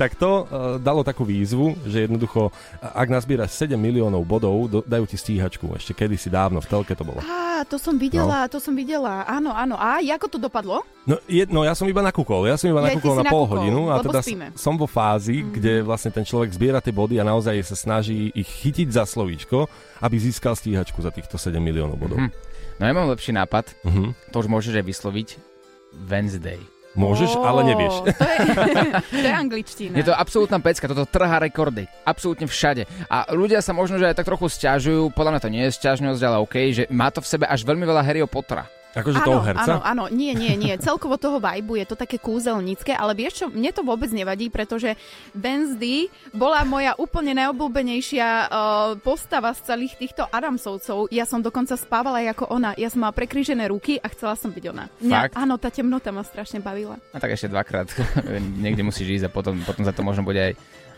tak 0.00 0.14
to 0.16 0.44
uh, 0.44 0.46
dalo 0.80 1.02
takú 1.02 1.22
výzvu, 1.22 1.76
že 1.84 2.06
jednoducho, 2.06 2.50
ak 2.80 3.08
nazbieraš 3.08 3.54
7 3.66 3.76
miliónov 3.76 4.24
bodov, 4.24 4.56
do, 4.68 4.78
dajú 4.82 5.04
ti 5.06 5.16
stíhačku. 5.16 5.68
Ešte 5.76 5.92
kedysi 5.92 6.28
dávno, 6.28 6.60
v 6.60 6.68
telke 6.68 6.92
to 6.92 7.04
bolo. 7.04 7.20
Á, 7.22 7.64
to 7.64 7.76
som 7.76 7.96
videla, 7.96 8.48
to 8.48 8.60
som 8.60 8.72
videla. 8.72 9.24
Áno, 9.26 9.52
áno. 9.52 9.76
A 9.76 10.00
ako 10.00 10.26
to 10.26 10.38
dopadlo? 10.40 10.80
No, 11.06 11.20
je, 11.30 11.46
no 11.46 11.62
ja 11.62 11.72
som 11.76 11.86
iba 11.86 12.02
nakúkol, 12.02 12.50
ja 12.50 12.58
som 12.58 12.66
iba 12.66 12.82
Ja, 12.82 12.92
nakúkol 12.92 13.14
na 13.14 13.24
pol 13.28 13.46
nakúkol, 13.46 13.50
hodinu 13.62 13.80
a 13.88 14.02
teda 14.02 14.20
spíme. 14.20 14.46
som 14.58 14.74
vo 14.74 14.90
fázi, 14.90 15.38
mm-hmm. 15.40 15.52
kde 15.54 15.72
vlastne 15.86 16.10
ten 16.10 16.26
človek 16.26 16.50
zbiera 16.50 16.82
tie 16.82 16.90
body 16.90 17.22
a 17.22 17.24
naozaj 17.24 17.54
sa 17.62 17.76
snaží 17.78 18.34
ich 18.34 18.48
chytiť 18.48 18.90
za 18.90 19.06
slovíčko, 19.06 19.70
aby 20.02 20.16
získal 20.18 20.58
stíhačku 20.58 20.98
za 20.98 21.14
týchto 21.14 21.38
7 21.38 21.56
miliónov 21.62 21.94
bodov. 21.96 22.18
Hm. 22.18 22.30
No 22.76 22.82
ja 22.84 22.92
mám 22.92 23.08
lepší 23.08 23.32
nápad, 23.32 23.72
Mm-hmm. 23.86 24.34
to 24.34 24.36
už 24.42 24.48
môžeš 24.50 24.74
aj 24.76 24.84
vysloviť 24.84 25.28
Wednesday. 26.10 26.60
Môžeš, 26.96 27.36
Ó, 27.36 27.44
ale 27.44 27.60
nevieš. 27.68 27.94
To 28.08 28.08
je, 28.08 28.84
to 29.22 29.26
je 29.28 29.32
angličtina. 29.32 29.94
Je 29.94 30.04
to 30.08 30.16
absolútna 30.16 30.58
pecka, 30.64 30.88
toto 30.88 31.04
trhá 31.04 31.36
rekordy. 31.38 31.84
Absolútne 32.02 32.48
všade. 32.48 32.88
A 33.12 33.28
ľudia 33.36 33.60
sa 33.60 33.76
možno, 33.76 34.00
že 34.00 34.08
aj 34.08 34.16
tak 34.16 34.26
trochu 34.32 34.48
stiažujú, 34.48 35.12
podľa 35.12 35.36
mňa 35.36 35.44
to 35.44 35.52
nie 35.52 35.64
je 35.68 35.76
stiažnosť, 35.76 36.20
ale 36.24 36.36
OK, 36.40 36.56
že 36.72 36.84
má 36.88 37.12
to 37.12 37.20
v 37.20 37.28
sebe 37.28 37.44
až 37.44 37.62
veľmi 37.68 37.84
veľa 37.84 38.02
Harryho 38.02 38.26
Pottera. 38.26 38.64
Akože 38.96 39.20
áno, 39.20 39.28
toho 39.28 39.40
herca? 39.44 39.62
Áno, 39.68 39.78
áno, 39.84 40.04
nie, 40.08 40.32
nie, 40.32 40.56
nie. 40.56 40.72
Celkovo 40.80 41.20
toho 41.20 41.36
vibe 41.36 41.84
je 41.84 41.86
to 41.92 41.96
také 42.00 42.16
kúzelnícke, 42.16 42.96
ale 42.96 43.12
vieš 43.12 43.44
čo, 43.44 43.46
mne 43.52 43.68
to 43.76 43.84
vôbec 43.84 44.08
nevadí, 44.08 44.48
pretože 44.48 44.96
Wednesday 45.36 46.08
bola 46.32 46.64
moja 46.64 46.96
úplne 46.96 47.36
najobľúbenejšia 47.36 48.28
uh, 48.48 48.48
postava 49.04 49.52
z 49.52 49.60
celých 49.68 50.00
týchto 50.00 50.24
Adamsovcov. 50.24 51.12
Ja 51.12 51.28
som 51.28 51.44
dokonca 51.44 51.76
spávala 51.76 52.24
ako 52.32 52.48
ona. 52.48 52.72
Ja 52.80 52.88
som 52.88 53.04
mala 53.04 53.12
prekrížené 53.12 53.68
ruky 53.68 54.00
a 54.00 54.08
chcela 54.08 54.32
som 54.32 54.48
byť 54.48 54.64
ona. 54.72 54.88
Mňa, 55.04 55.18
Fakt? 55.28 55.34
áno, 55.36 55.60
tá 55.60 55.68
temnota 55.68 56.08
ma 56.08 56.24
strašne 56.24 56.64
bavila. 56.64 56.96
A 57.12 57.20
tak 57.20 57.36
ešte 57.36 57.52
dvakrát 57.52 57.92
niekde 58.64 58.80
musíš 58.80 59.20
ísť 59.20 59.24
a 59.28 59.30
potom, 59.30 59.60
potom 59.60 59.84
za 59.84 59.92
to 59.92 60.00
možno 60.00 60.24
bude 60.24 60.40
aj 60.40 60.52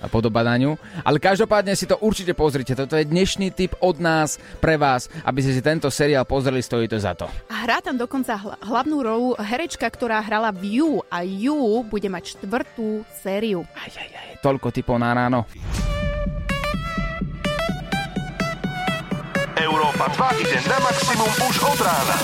po 0.07 0.23
dobadaniu. 0.23 0.78
Ale 1.02 1.19
každopádne 1.19 1.75
si 1.75 1.90
to 1.90 1.99
určite 1.99 2.38
pozrite. 2.38 2.78
Toto 2.78 2.95
je 2.95 3.02
dnešný 3.02 3.50
tip 3.50 3.75
od 3.83 3.99
nás 3.99 4.38
pre 4.62 4.78
vás, 4.78 5.11
aby 5.26 5.43
ste 5.43 5.59
si 5.59 5.62
tento 5.64 5.90
seriál 5.90 6.23
pozreli, 6.23 6.62
stojí 6.62 6.87
to 6.87 7.02
za 7.02 7.19
to. 7.19 7.26
A 7.50 7.67
hrá 7.67 7.83
tam 7.83 7.99
dokonca 7.99 8.38
hl- 8.38 8.59
hlavnú 8.62 9.02
rolu 9.02 9.28
herečka, 9.43 9.90
ktorá 9.90 10.23
hrala 10.23 10.55
v 10.55 10.78
You 10.78 10.90
a 11.11 11.26
You 11.26 11.83
bude 11.83 12.07
mať 12.07 12.38
štvrtú 12.38 13.02
sériu. 13.19 13.67
Aj, 13.75 13.90
aj, 13.90 14.09
aj, 14.14 14.28
toľko 14.38 14.71
typov 14.71 15.02
na 15.02 15.11
ráno. 15.11 15.43
Európa 19.59 20.07
2 20.14 20.43
ide 20.47 20.59
na 20.71 20.78
maximum 20.78 21.33
už 21.50 21.57
od 21.67 21.81
rána. 21.83 22.17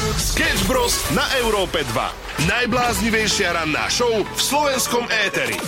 Sketch 0.00 0.64
Bros. 0.64 0.96
na 1.12 1.28
Európe 1.44 1.84
2. 1.84 2.48
Najbláznivejšia 2.48 3.52
ranná 3.52 3.84
show 3.92 4.08
v 4.08 4.40
slovenskom 4.40 5.04
éteri. 5.28 5.60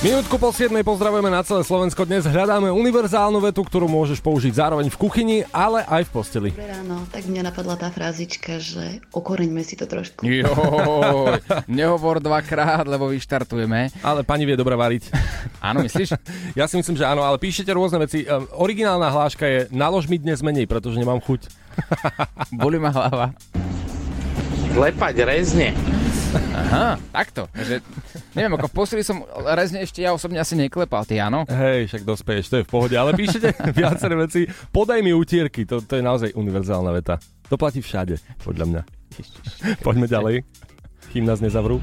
Minútku 0.00 0.40
po 0.40 0.48
7 0.48 0.72
pozdravujeme 0.80 1.28
na 1.28 1.44
celé 1.44 1.60
Slovensko. 1.60 2.08
Dnes 2.08 2.24
hľadáme 2.24 2.72
univerzálnu 2.72 3.36
vetu, 3.44 3.60
ktorú 3.60 3.84
môžeš 3.84 4.24
použiť 4.24 4.56
zároveň 4.56 4.88
v 4.88 4.96
kuchyni, 4.96 5.38
ale 5.52 5.84
aj 5.84 6.08
v 6.08 6.10
posteli. 6.16 6.48
Dobré 6.56 6.72
ráno, 6.72 7.04
tak 7.12 7.28
mňa 7.28 7.52
napadla 7.52 7.76
tá 7.76 7.92
frázička, 7.92 8.64
že 8.64 9.04
okoreňme 9.12 9.60
si 9.60 9.76
to 9.76 9.84
trošku. 9.84 10.24
Joj, 10.24 11.36
nehovor 11.68 12.24
dvakrát, 12.24 12.88
lebo 12.88 13.12
vyštartujeme. 13.12 13.92
Ale 14.00 14.24
pani 14.24 14.48
vie 14.48 14.56
dobre 14.56 14.72
variť. 14.72 15.12
Áno, 15.68 15.84
myslíš? 15.84 16.16
Ja 16.56 16.64
si 16.64 16.80
myslím, 16.80 16.96
že 16.96 17.04
áno, 17.04 17.22
ale 17.22 17.36
píšete 17.36 17.70
rôzne 17.70 18.00
veci. 18.00 18.24
Um, 18.24 18.48
originálna 18.56 19.12
hláška 19.12 19.44
je 19.44 19.58
nalož 19.70 20.08
mi 20.08 20.16
dnes 20.16 20.40
menej, 20.40 20.64
pretože 20.64 20.96
nemám 20.96 21.20
chuť. 21.20 21.59
Boli 22.60 22.78
ma 22.78 22.90
hlava. 22.90 23.32
Klepať 24.70 25.14
rezne. 25.26 25.74
Aha, 26.30 26.94
takto. 27.10 27.50
Že, 27.50 27.82
neviem, 28.38 28.54
ako 28.54 28.70
v 28.70 28.74
posteli 28.74 29.02
som 29.02 29.26
rezne 29.58 29.82
ešte 29.82 29.98
ja 30.06 30.14
osobne 30.14 30.38
asi 30.38 30.54
neklepal, 30.54 31.02
ty 31.02 31.18
áno? 31.18 31.42
Hej, 31.50 31.90
však 31.90 32.02
dospeješ, 32.06 32.46
to 32.46 32.56
je 32.62 32.66
v 32.66 32.70
pohode, 32.70 32.94
ale 32.94 33.18
píšete 33.18 33.58
viaceré 33.78 34.14
veci. 34.14 34.46
Podaj 34.70 35.02
mi 35.02 35.10
utierky, 35.10 35.66
to, 35.66 35.82
to 35.82 35.98
je 35.98 36.02
naozaj 36.06 36.30
univerzálna 36.38 36.94
veta. 36.94 37.18
To 37.50 37.58
platí 37.58 37.82
všade, 37.82 38.22
podľa 38.46 38.64
mňa. 38.70 38.82
Poďme 39.82 40.06
ďalej, 40.06 40.34
kým 41.10 41.26
nás 41.26 41.42
nezavrú. 41.42 41.82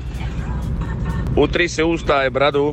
Utri 1.35 1.67
si 1.67 1.83
ústa 1.83 2.23
aj 2.23 2.29
bradu. 2.31 2.71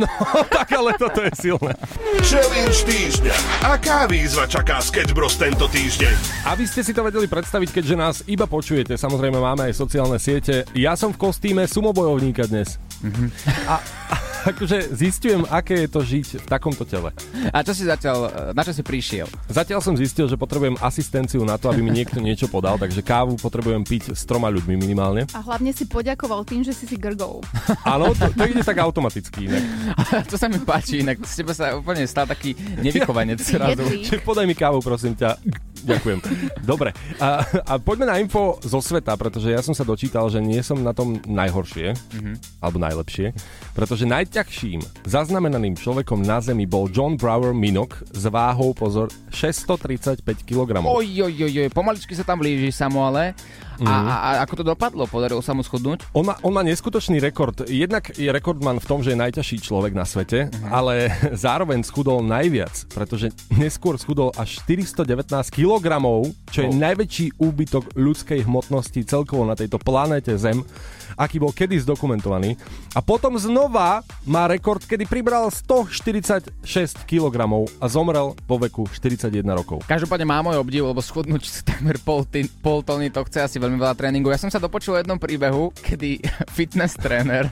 No, 0.00 0.08
tak 0.56 0.72
ale 0.72 0.96
toto 0.96 1.20
je 1.20 1.32
silné. 1.36 1.76
Challenge 2.24 2.78
týždňa. 2.88 3.36
Aká 3.60 4.08
výzva 4.08 4.48
čaká 4.48 4.80
Sketch 4.80 5.12
Bros 5.12 5.36
tento 5.36 5.68
týždeň? 5.68 6.48
Aby 6.48 6.64
ste 6.64 6.80
si 6.80 6.96
to 6.96 7.04
vedeli 7.04 7.28
predstaviť, 7.28 7.68
keďže 7.68 7.96
nás 7.96 8.16
iba 8.24 8.48
počujete, 8.48 8.96
samozrejme 8.96 9.36
máme 9.36 9.68
aj 9.68 9.76
sociálne 9.76 10.16
siete. 10.16 10.64
Ja 10.72 10.96
som 10.96 11.12
v 11.12 11.20
kostýme 11.28 11.68
sumobojovníka 11.68 12.48
dnes. 12.48 12.80
Mm-hmm. 13.04 13.28
A, 13.68 13.74
a 14.08 14.16
akože 14.46 14.94
zistujem, 14.94 15.42
aké 15.48 15.86
je 15.86 15.88
to 15.90 16.00
žiť 16.02 16.26
v 16.42 16.46
takomto 16.46 16.82
tele. 16.82 17.14
A 17.54 17.62
čo 17.62 17.72
si 17.74 17.86
zatiaľ, 17.86 18.52
na 18.52 18.62
čo 18.62 18.74
si 18.74 18.82
prišiel? 18.82 19.26
Zatiaľ 19.46 19.80
som 19.82 19.94
zistil, 19.94 20.26
že 20.26 20.38
potrebujem 20.38 20.78
asistenciu 20.82 21.42
na 21.46 21.56
to, 21.56 21.70
aby 21.70 21.80
mi 21.80 21.94
niekto 21.94 22.18
niečo 22.18 22.50
podal, 22.50 22.76
takže 22.78 23.04
kávu 23.04 23.38
potrebujem 23.38 23.82
piť 23.86 24.14
s 24.14 24.26
troma 24.26 24.50
ľuďmi 24.50 24.74
minimálne. 24.74 25.26
A 25.32 25.40
hlavne 25.42 25.70
si 25.70 25.86
poďakoval 25.86 26.42
tým, 26.46 26.66
že 26.66 26.74
si 26.74 26.84
si 26.86 26.96
grgol. 26.98 27.40
Áno, 27.86 28.10
to, 28.12 28.28
to 28.34 28.42
ide 28.46 28.62
tak 28.66 28.78
automaticky 28.82 29.46
inak. 29.46 29.64
to 30.30 30.36
sa 30.36 30.50
mi 30.50 30.58
páči, 30.60 31.02
inak 31.02 31.22
z 31.22 31.42
teba 31.42 31.52
sa 31.54 31.78
úplne 31.78 32.04
stal 32.06 32.26
taký 32.26 32.54
nevychovanec 32.82 33.38
zrazu. 33.40 33.84
Podaj 34.22 34.46
mi 34.46 34.54
kávu, 34.54 34.82
prosím 34.82 35.14
ťa. 35.16 35.71
Ďakujem. 35.82 36.18
Dobre. 36.62 36.94
A, 37.18 37.42
a 37.66 37.72
poďme 37.82 38.06
na 38.08 38.16
info 38.22 38.58
zo 38.62 38.78
sveta, 38.78 39.18
pretože 39.18 39.50
ja 39.50 39.60
som 39.60 39.74
sa 39.74 39.82
dočítal, 39.82 40.30
že 40.30 40.38
nie 40.38 40.62
som 40.62 40.78
na 40.80 40.94
tom 40.94 41.18
najhoršie, 41.26 41.94
mm-hmm. 41.94 42.34
alebo 42.62 42.78
najlepšie, 42.78 43.34
pretože 43.74 44.06
najťažším 44.06 44.80
zaznamenaným 45.06 45.74
človekom 45.74 46.22
na 46.22 46.38
Zemi 46.38 46.64
bol 46.64 46.86
John 46.88 47.18
Brower 47.18 47.50
Minok 47.50 48.02
s 48.14 48.24
váhou, 48.30 48.72
pozor, 48.72 49.10
635 49.34 50.22
kg. 50.46 50.82
Oj, 50.86 51.68
pomaličky 51.74 52.14
sa 52.14 52.22
tam 52.22 52.40
blíži 52.40 52.70
samo, 52.70 53.02
ale... 53.06 53.34
Mm. 53.80 53.86
A, 53.88 53.94
a, 53.94 54.16
a 54.16 54.30
ako 54.44 54.54
to 54.60 54.64
dopadlo? 54.66 55.08
Podarilo 55.08 55.40
sa 55.40 55.56
mu 55.56 55.64
schudnúť? 55.64 56.04
On 56.12 56.26
má, 56.26 56.36
on 56.44 56.52
má 56.52 56.60
neskutočný 56.66 57.22
rekord. 57.22 57.64
Jednak 57.64 58.12
je 58.16 58.28
rekordman 58.28 58.82
v 58.82 58.88
tom, 58.88 59.00
že 59.00 59.14
je 59.14 59.22
najťažší 59.22 59.62
človek 59.64 59.92
na 59.96 60.04
svete, 60.04 60.50
mm. 60.50 60.68
ale 60.68 61.12
zároveň 61.46 61.86
schudol 61.86 62.20
najviac, 62.24 62.92
pretože 62.92 63.32
neskôr 63.54 63.96
schudol 63.96 64.34
až 64.36 64.60
419 64.66 65.32
kg, 65.52 65.86
čo 66.50 66.60
je 66.66 66.70
oh. 66.70 66.76
najväčší 66.76 67.40
úbytok 67.40 67.96
ľudskej 67.96 68.44
hmotnosti 68.44 69.00
celkovo 69.06 69.48
na 69.48 69.56
tejto 69.56 69.80
planéte 69.80 70.34
Zem 70.36 70.64
aký 71.16 71.40
bol 71.40 71.52
kedy 71.54 71.78
zdokumentovaný. 71.82 72.56
A 72.92 73.00
potom 73.00 73.36
znova 73.36 74.04
má 74.28 74.44
rekord, 74.46 74.82
kedy 74.84 75.08
pribral 75.08 75.48
146 75.48 76.52
kg 77.08 77.36
a 77.80 77.86
zomrel 77.88 78.36
vo 78.44 78.56
veku 78.60 78.84
41 78.88 79.42
rokov. 79.52 79.82
Každopádne 79.88 80.26
má 80.28 80.38
môj 80.44 80.60
obdiv, 80.60 80.86
lebo 80.88 81.00
schudnúť 81.00 81.64
takmer 81.68 81.98
pol, 82.02 82.24
tý, 82.28 82.46
pol 82.60 82.84
tony 82.84 83.08
to 83.08 83.24
chce 83.26 83.48
asi 83.48 83.56
veľmi 83.58 83.78
veľa 83.80 83.96
tréningu. 83.96 84.30
Ja 84.32 84.40
som 84.40 84.52
sa 84.52 84.62
dopočul 84.62 84.96
o 84.96 85.00
jednom 85.00 85.18
príbehu, 85.18 85.72
kedy 85.82 86.22
fitness 86.56 86.94
tréner 86.98 87.50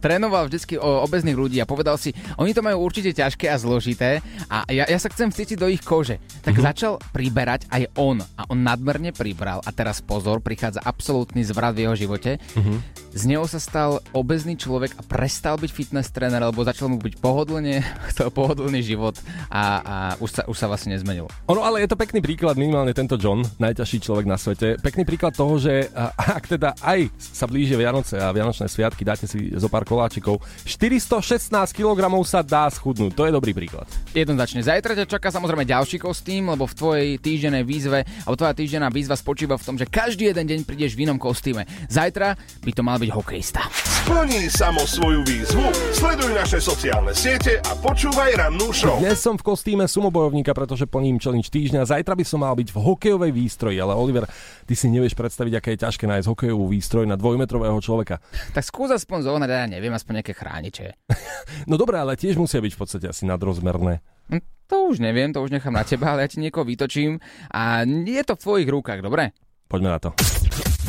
trénoval 0.00 0.48
vždy 0.48 0.80
o 0.80 1.04
obezných 1.04 1.36
ľudí 1.38 1.58
a 1.60 1.68
povedal 1.68 2.00
si, 2.00 2.12
oni 2.40 2.56
to 2.56 2.64
majú 2.64 2.82
určite 2.82 3.12
ťažké 3.14 3.46
a 3.48 3.60
zložité 3.60 4.24
a 4.48 4.64
ja, 4.72 4.88
ja 4.88 4.98
sa 4.98 5.12
chcem 5.12 5.28
vcítiť 5.28 5.56
do 5.60 5.68
ich 5.68 5.84
kože. 5.84 6.18
Tak 6.42 6.56
mm-hmm. 6.56 6.68
začal 6.68 6.92
priberať 7.12 7.68
aj 7.68 7.82
on 7.98 8.20
a 8.22 8.42
on 8.48 8.58
nadmerne 8.64 9.12
pribral 9.12 9.60
a 9.62 9.70
teraz 9.70 10.00
pozor, 10.00 10.40
prichádza 10.40 10.82
absolútny 10.82 11.44
zvrat 11.44 11.76
v 11.76 11.88
jeho 11.88 11.94
živote. 11.94 12.40
Mm-hmm 12.56 12.97
z 13.12 13.22
neho 13.24 13.44
sa 13.48 13.56
stal 13.56 14.04
obezný 14.12 14.54
človek 14.60 14.92
a 15.00 15.02
prestal 15.02 15.56
byť 15.56 15.70
fitness 15.72 16.12
tréner, 16.12 16.44
lebo 16.44 16.60
začal 16.60 16.92
mu 16.92 17.00
byť 17.00 17.14
pohodlne, 17.18 17.80
chcel 18.12 18.28
pohodlný 18.28 18.84
život 18.84 19.16
a, 19.48 19.62
a 19.80 19.96
už, 20.20 20.30
sa, 20.30 20.42
už 20.44 20.56
sa 20.56 20.66
vlastne 20.68 20.92
nezmenil. 20.92 21.24
Ono, 21.48 21.64
ale 21.64 21.80
je 21.80 21.88
to 21.88 21.96
pekný 21.96 22.20
príklad, 22.20 22.60
minimálne 22.60 22.92
tento 22.92 23.16
John, 23.16 23.40
najťažší 23.56 23.98
človek 24.04 24.26
na 24.28 24.36
svete. 24.36 24.76
Pekný 24.78 25.08
príklad 25.08 25.32
toho, 25.32 25.56
že 25.56 25.88
ak 26.38 26.44
teda 26.58 26.76
aj 26.84 27.08
sa 27.16 27.48
blíži 27.48 27.78
Vianoce 27.78 28.20
a 28.20 28.28
Vianočné 28.34 28.68
sviatky, 28.68 29.02
dáte 29.08 29.24
si 29.24 29.56
zo 29.56 29.72
pár 29.72 29.88
koláčikov, 29.88 30.44
416 30.68 31.48
kg 31.72 31.96
sa 32.28 32.44
dá 32.44 32.68
schudnúť. 32.68 33.16
To 33.16 33.24
je 33.24 33.32
dobrý 33.32 33.56
príklad. 33.56 33.88
Jednoznačne. 34.12 34.60
Zajtra 34.60 34.92
ťa 34.92 35.06
čaká 35.08 35.32
samozrejme 35.32 35.64
ďalší 35.64 35.96
kostým, 35.96 36.52
lebo 36.52 36.68
v 36.68 36.74
tvojej 36.76 37.08
týždenej 37.16 37.64
výzve, 37.64 38.04
alebo 38.28 38.36
tvoja 38.36 38.52
týždená 38.52 38.92
výzva 38.92 39.16
spočíva 39.16 39.56
v 39.56 39.64
tom, 39.64 39.76
že 39.80 39.88
každý 39.88 40.28
jeden 40.28 40.44
deň 40.44 40.60
prídeš 40.68 40.92
v 40.92 41.08
inom 41.08 41.16
kostýme. 41.16 41.64
Zajtra 41.88 42.36
by 42.62 42.70
to 42.74 42.82
mal 42.84 42.97
byť 42.98 43.10
hokejista. 43.14 43.62
Splní 43.72 44.50
samo 44.50 44.82
svoju 44.82 45.22
výzvu, 45.22 45.70
sleduj 45.94 46.34
naše 46.34 46.58
sociálne 46.58 47.14
siete 47.14 47.62
a 47.62 47.72
počúvaj 47.78 48.34
rannú 48.34 48.74
show. 48.74 48.98
Dnes 48.98 49.22
som 49.22 49.38
v 49.38 49.46
kostýme 49.46 49.86
sumobojovníka, 49.86 50.50
pretože 50.50 50.90
plním 50.90 51.22
challenge 51.22 51.48
týždňa. 51.48 51.86
Zajtra 51.86 52.18
by 52.18 52.24
som 52.26 52.42
mal 52.42 52.58
byť 52.58 52.74
v 52.74 52.78
hokejovej 52.82 53.32
výstroji, 53.32 53.78
ale 53.78 53.94
Oliver, 53.94 54.26
ty 54.66 54.74
si 54.74 54.90
nevieš 54.90 55.14
predstaviť, 55.14 55.62
aké 55.62 55.68
je 55.78 55.82
ťažké 55.86 56.04
nájsť 56.10 56.26
hokejovú 56.26 56.66
výstroj 56.74 57.06
na 57.06 57.14
dvojmetrového 57.14 57.78
človeka. 57.78 58.18
Tak 58.50 58.66
skús 58.66 58.90
aspoň 58.90 59.30
zohnať, 59.30 59.48
ja 59.48 59.66
neviem, 59.70 59.94
aspoň 59.94 60.20
nejaké 60.20 60.34
chrániče. 60.34 60.98
no 61.70 61.78
dobré, 61.78 62.02
ale 62.02 62.18
tiež 62.18 62.34
musia 62.34 62.58
byť 62.58 62.72
v 62.74 62.80
podstate 62.82 63.06
asi 63.06 63.24
nadrozmerné. 63.24 64.02
Hm, 64.28 64.42
to 64.66 64.90
už 64.90 64.98
neviem, 65.00 65.30
to 65.30 65.40
už 65.40 65.54
nechám 65.54 65.72
na 65.72 65.86
teba, 65.86 66.12
ale 66.12 66.26
ja 66.26 66.28
ti 66.28 66.42
niekoho 66.42 66.66
vytočím 66.66 67.22
a 67.48 67.86
je 67.86 68.22
to 68.26 68.34
v 68.36 68.42
tvojich 68.42 68.68
rukách, 68.68 69.00
dobre? 69.00 69.32
Poďme 69.68 69.94
na 69.94 70.00
to. 70.02 70.10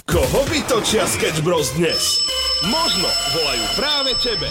Koho 0.10 0.42
vytočia 0.50 1.06
Sketch 1.06 1.46
Bros 1.46 1.70
dnes? 1.78 2.25
Možno 2.66 3.06
volajú 3.30 3.66
práve 3.78 4.12
tebe. 4.18 4.50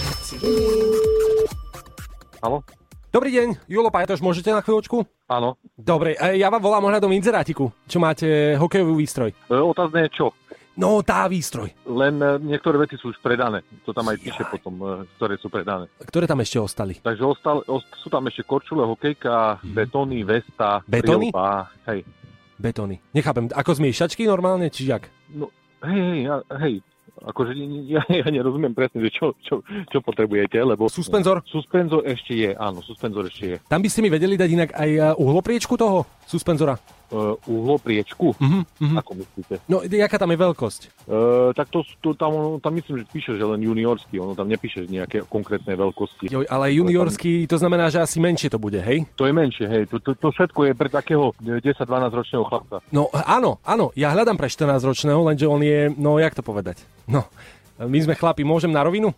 Halo? 2.38 2.62
Dobrý 3.11 3.35
deň, 3.35 3.67
Julo 3.67 3.91
Pajtoš, 3.91 4.23
môžete 4.23 4.55
na 4.55 4.62
chvíľočku? 4.62 5.03
Áno. 5.27 5.59
Dobre, 5.75 6.15
e, 6.15 6.38
ja 6.38 6.47
vám 6.47 6.62
volám 6.62 6.87
ohľadom 6.87 7.11
inzerátiku, 7.11 7.75
čo 7.91 7.99
máte 7.99 8.55
hokejový 8.55 9.03
výstroj. 9.03 9.35
E, 9.35 9.59
otázne 9.59 10.07
je 10.07 10.23
čo? 10.23 10.31
No, 10.79 11.03
tá 11.03 11.27
výstroj. 11.27 11.75
Len 11.91 12.23
e, 12.23 12.38
niektoré 12.38 12.79
veci 12.79 12.95
sú 12.95 13.11
už 13.11 13.19
predané. 13.19 13.67
To 13.83 13.91
tam 13.91 14.15
aj 14.15 14.17
píše 14.23 14.47
potom, 14.47 14.79
ktoré 15.19 15.43
sú 15.43 15.50
predané. 15.50 15.91
Ktoré 16.07 16.31
tam 16.31 16.38
ešte 16.38 16.62
ostali? 16.62 17.03
Takže 17.03 17.27
ostal, 17.27 17.67
sú 17.99 18.07
tam 18.07 18.31
ešte 18.31 18.47
korčule, 18.47 18.87
hokejka, 18.87 19.59
hmm. 19.59 19.75
betóny, 19.75 20.23
vesta, 20.23 20.87
Betóny? 20.87 21.35
Prilpa, 21.35 21.75
hej. 21.91 22.07
Betóny. 22.59 22.99
Nechápem, 23.15 23.47
ako 23.55 23.79
zmiešačky 23.79 24.27
normálne, 24.27 24.67
či 24.67 24.91
jak? 24.91 25.07
No, 25.31 25.47
hej, 25.87 26.27
hej, 26.27 26.43
hej, 26.59 26.75
akože 27.23 27.53
ja, 27.89 28.03
ja 28.23 28.27
nerozumiem 28.31 28.73
presne, 28.75 29.03
že 29.03 29.11
čo, 29.11 29.35
čo, 29.43 29.61
čo 29.65 29.99
potrebujete, 30.01 30.59
lebo... 30.61 30.87
Suspenzor? 30.87 31.43
Suspenzor 31.49 32.07
ešte 32.07 32.33
je, 32.35 32.51
áno, 32.55 32.85
suspenzor 32.85 33.27
ešte 33.27 33.45
je. 33.45 33.57
Tam 33.67 33.83
by 33.83 33.89
ste 33.91 34.01
mi 34.05 34.11
vedeli 34.13 34.39
dať 34.39 34.51
inak 34.51 34.71
aj 34.75 34.91
uh, 34.95 35.05
uhlopriečku 35.19 35.75
toho 35.75 36.07
suspenzora? 36.29 36.77
Uh, 37.09 37.41
uhlopriečku? 37.49 38.37
Uh-huh, 38.37 38.69
uh-huh. 38.69 39.01
Ako 39.01 39.17
myslíte? 39.17 39.65
No, 39.65 39.81
jaká 39.81 40.21
tam 40.21 40.29
je 40.29 40.39
veľkosť? 40.45 41.09
Uh, 41.09 41.57
tak 41.57 41.73
to, 41.73 41.81
to 42.05 42.13
tam, 42.13 42.61
tam 42.61 42.73
myslím, 42.77 43.01
že 43.01 43.05
píše, 43.09 43.33
že 43.33 43.45
len 43.49 43.65
juniorský, 43.65 44.21
ono 44.21 44.37
tam 44.37 44.45
nepíše 44.45 44.85
nejaké 44.85 45.25
konkrétne 45.25 45.73
veľkosti. 45.73 46.29
Jo, 46.29 46.45
ale 46.45 46.77
juniorský, 46.77 47.49
to 47.49 47.57
znamená, 47.57 47.89
že 47.89 48.05
asi 48.05 48.21
menšie 48.21 48.53
to 48.53 48.61
bude, 48.61 48.77
hej? 48.77 49.09
To 49.17 49.25
je 49.25 49.33
menšie, 49.33 49.65
hej. 49.65 49.83
To, 49.89 49.97
to, 50.05 50.13
to 50.21 50.29
všetko 50.29 50.69
je 50.69 50.73
pre 50.77 50.93
takého 50.93 51.33
10-12 51.41 51.89
ročného 52.13 52.45
chlapca. 52.45 52.85
No 52.93 53.09
áno, 53.09 53.57
áno, 53.65 53.89
ja 53.97 54.13
hľadám 54.13 54.37
pre 54.37 54.53
14 54.53 54.85
ročného, 54.85 55.25
lenže 55.25 55.49
on 55.49 55.65
je, 55.65 55.89
no 55.97 56.21
jak 56.21 56.37
to 56.37 56.45
povedať? 56.45 56.85
No, 57.09 57.25
my 57.81 57.99
sme 58.05 58.15
chlapi, 58.15 58.45
môžem 58.45 58.71
na 58.71 58.85
rovinu? 58.85 59.17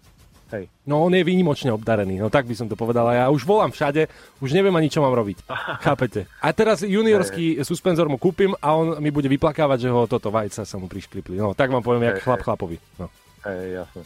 Hej. 0.50 0.66
No 0.82 1.06
on 1.06 1.14
je 1.14 1.22
výnimočne 1.22 1.70
obdarený, 1.70 2.18
no 2.18 2.26
tak 2.26 2.46
by 2.46 2.54
som 2.58 2.66
to 2.66 2.74
povedal. 2.74 3.06
Ja 3.14 3.30
už 3.30 3.46
volám 3.46 3.70
všade, 3.70 4.10
už 4.42 4.50
neviem 4.50 4.74
ani 4.74 4.90
čo 4.90 4.98
mám 4.98 5.14
robiť. 5.14 5.46
Chápete? 5.86 6.26
A 6.42 6.50
teraz 6.50 6.82
juniorský 6.82 7.58
hey. 7.58 7.66
suspenzor 7.66 8.10
mu 8.10 8.18
kúpim 8.18 8.58
a 8.58 8.74
on 8.74 8.98
mi 8.98 9.14
bude 9.14 9.30
vyplakávať, 9.30 9.86
že 9.86 9.90
ho 9.94 10.10
toto 10.10 10.34
vajca 10.34 10.66
sa 10.66 10.76
mu 10.78 10.90
priškripli. 10.90 11.38
No 11.38 11.54
tak 11.54 11.70
vám 11.70 11.86
poviem, 11.86 12.02
hey, 12.02 12.18
jak 12.18 12.26
chlap 12.26 12.42
chlapovi. 12.42 12.82
No. 12.98 13.06
Hej, 13.46 13.86
jasne. 13.86 14.02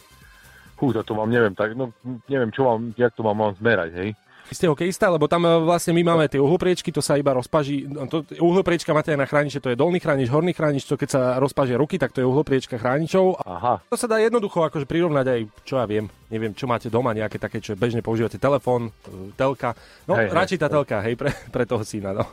Hú, 0.75 0.91
to 0.91 1.13
vám 1.15 1.31
neviem, 1.31 1.55
tak 1.55 1.73
no, 1.73 1.95
neviem, 2.27 2.51
čo 2.51 2.67
vám, 2.67 2.91
jak 2.99 3.15
to 3.15 3.23
mám, 3.23 3.37
mám 3.39 3.53
zmerať, 3.57 3.91
hej? 3.95 4.09
Ste 4.53 4.69
hokejista, 4.69 5.09
lebo 5.09 5.25
tam 5.25 5.41
e, 5.45 5.51
vlastne 5.65 5.95
my 5.95 6.03
máme 6.05 6.25
tie 6.29 6.37
uhlopriečky, 6.37 6.93
to 6.93 7.01
sa 7.01 7.17
iba 7.17 7.33
rozpaží. 7.33 7.89
No, 7.89 8.05
to, 8.05 8.21
uhlopriečka 8.37 8.93
máte 8.93 9.13
aj 9.13 9.19
na 9.19 9.27
chrániče, 9.27 9.57
to 9.57 9.73
je 9.73 9.77
dolný 9.79 9.97
chránič, 9.97 10.29
horný 10.29 10.53
chránič, 10.53 10.85
to 10.85 10.99
keď 10.99 11.09
sa 11.09 11.21
rozpažia 11.41 11.81
ruky, 11.81 11.97
tak 11.97 12.13
to 12.13 12.21
je 12.21 12.29
uhlopriečka 12.29 12.77
chráničov. 12.77 13.41
Aha. 13.41 13.81
To 13.89 13.97
sa 13.97 14.05
dá 14.05 14.21
jednoducho 14.21 14.61
akože 14.61 14.85
prirovnať 14.85 15.25
aj, 15.25 15.39
čo 15.65 15.81
ja 15.81 15.85
viem, 15.89 16.05
neviem, 16.29 16.53
čo 16.53 16.69
máte 16.69 16.93
doma, 16.93 17.17
nejaké 17.17 17.41
také, 17.41 17.57
čo 17.57 17.73
bežne 17.73 18.05
používate, 18.05 18.37
telefón, 18.37 18.93
e, 19.09 19.33
telka. 19.33 19.73
No, 20.05 20.13
Hej, 20.13 20.29
hej, 20.29 20.37
radšej 20.37 20.59
tá 20.61 20.67
hej. 20.69 20.73
telka, 20.77 20.97
hej, 21.01 21.15
pre, 21.17 21.29
pre 21.55 21.63
toho 21.65 21.81
syna, 21.81 22.13
no. 22.13 22.25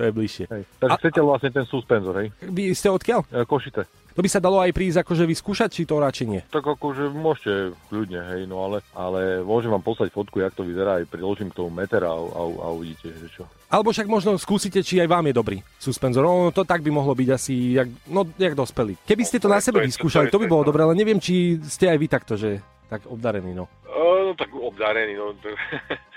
To 0.00 0.08
je 0.08 0.10
bližšie. 0.10 0.44
Hej. 0.48 0.64
Takže 0.80 0.98
chcete 1.04 1.20
vlastne 1.20 1.50
ten 1.52 1.64
suspenzor, 1.68 2.16
hej? 2.16 2.32
Vy 2.48 2.72
ste 2.72 2.88
odkiaľ? 2.88 3.28
E, 3.28 3.44
Košice. 3.44 3.84
To 4.12 4.20
by 4.20 4.28
sa 4.28 4.40
dalo 4.40 4.60
aj 4.60 4.76
prísť 4.76 5.00
akože 5.02 5.24
vyskúšať, 5.24 5.68
či 5.72 5.82
to 5.88 5.96
radšej 5.96 6.26
nie. 6.28 6.42
Tak 6.52 6.64
akože 6.64 7.08
môžete 7.12 7.72
kľudne, 7.88 8.20
hej, 8.36 8.42
no 8.44 8.64
ale, 8.64 8.84
ale 8.92 9.40
môžem 9.40 9.72
vám 9.72 9.80
poslať 9.80 10.12
fotku, 10.12 10.40
jak 10.44 10.52
to 10.52 10.68
vyzerá, 10.68 11.00
aj 11.00 11.08
priložím 11.08 11.48
k 11.48 11.58
tomu 11.58 11.72
meter 11.72 12.04
a, 12.04 12.12
a, 12.12 12.42
a 12.44 12.66
uvidíte, 12.72 13.08
že 13.16 13.28
čo. 13.32 13.44
Alebo 13.72 13.88
však 13.88 14.04
možno 14.04 14.36
skúsite, 14.36 14.84
či 14.84 15.00
aj 15.00 15.08
vám 15.08 15.32
je 15.32 15.34
dobrý 15.34 15.58
suspenzor. 15.80 16.20
No, 16.20 16.52
to 16.52 16.68
tak 16.68 16.84
by 16.84 16.92
mohlo 16.92 17.16
byť 17.16 17.28
asi, 17.32 17.80
jak, 17.80 17.88
no, 18.12 18.28
jak 18.36 18.52
dospelí. 18.52 19.00
Keby 19.08 19.24
ste 19.24 19.40
to 19.40 19.48
na 19.48 19.64
sebe 19.64 19.80
vyskúšali, 19.80 20.28
to 20.28 20.36
by 20.36 20.46
bolo 20.46 20.68
dobré, 20.68 20.84
ale 20.84 20.92
neviem, 20.92 21.16
či 21.16 21.56
ste 21.64 21.88
aj 21.88 21.98
vy 21.98 22.06
takto, 22.06 22.36
že 22.36 22.60
tak 22.92 23.08
obdarení, 23.08 23.56
no. 23.56 23.64
No 23.88 24.36
tak 24.36 24.52
obdarený, 24.52 25.16
no. 25.16 25.32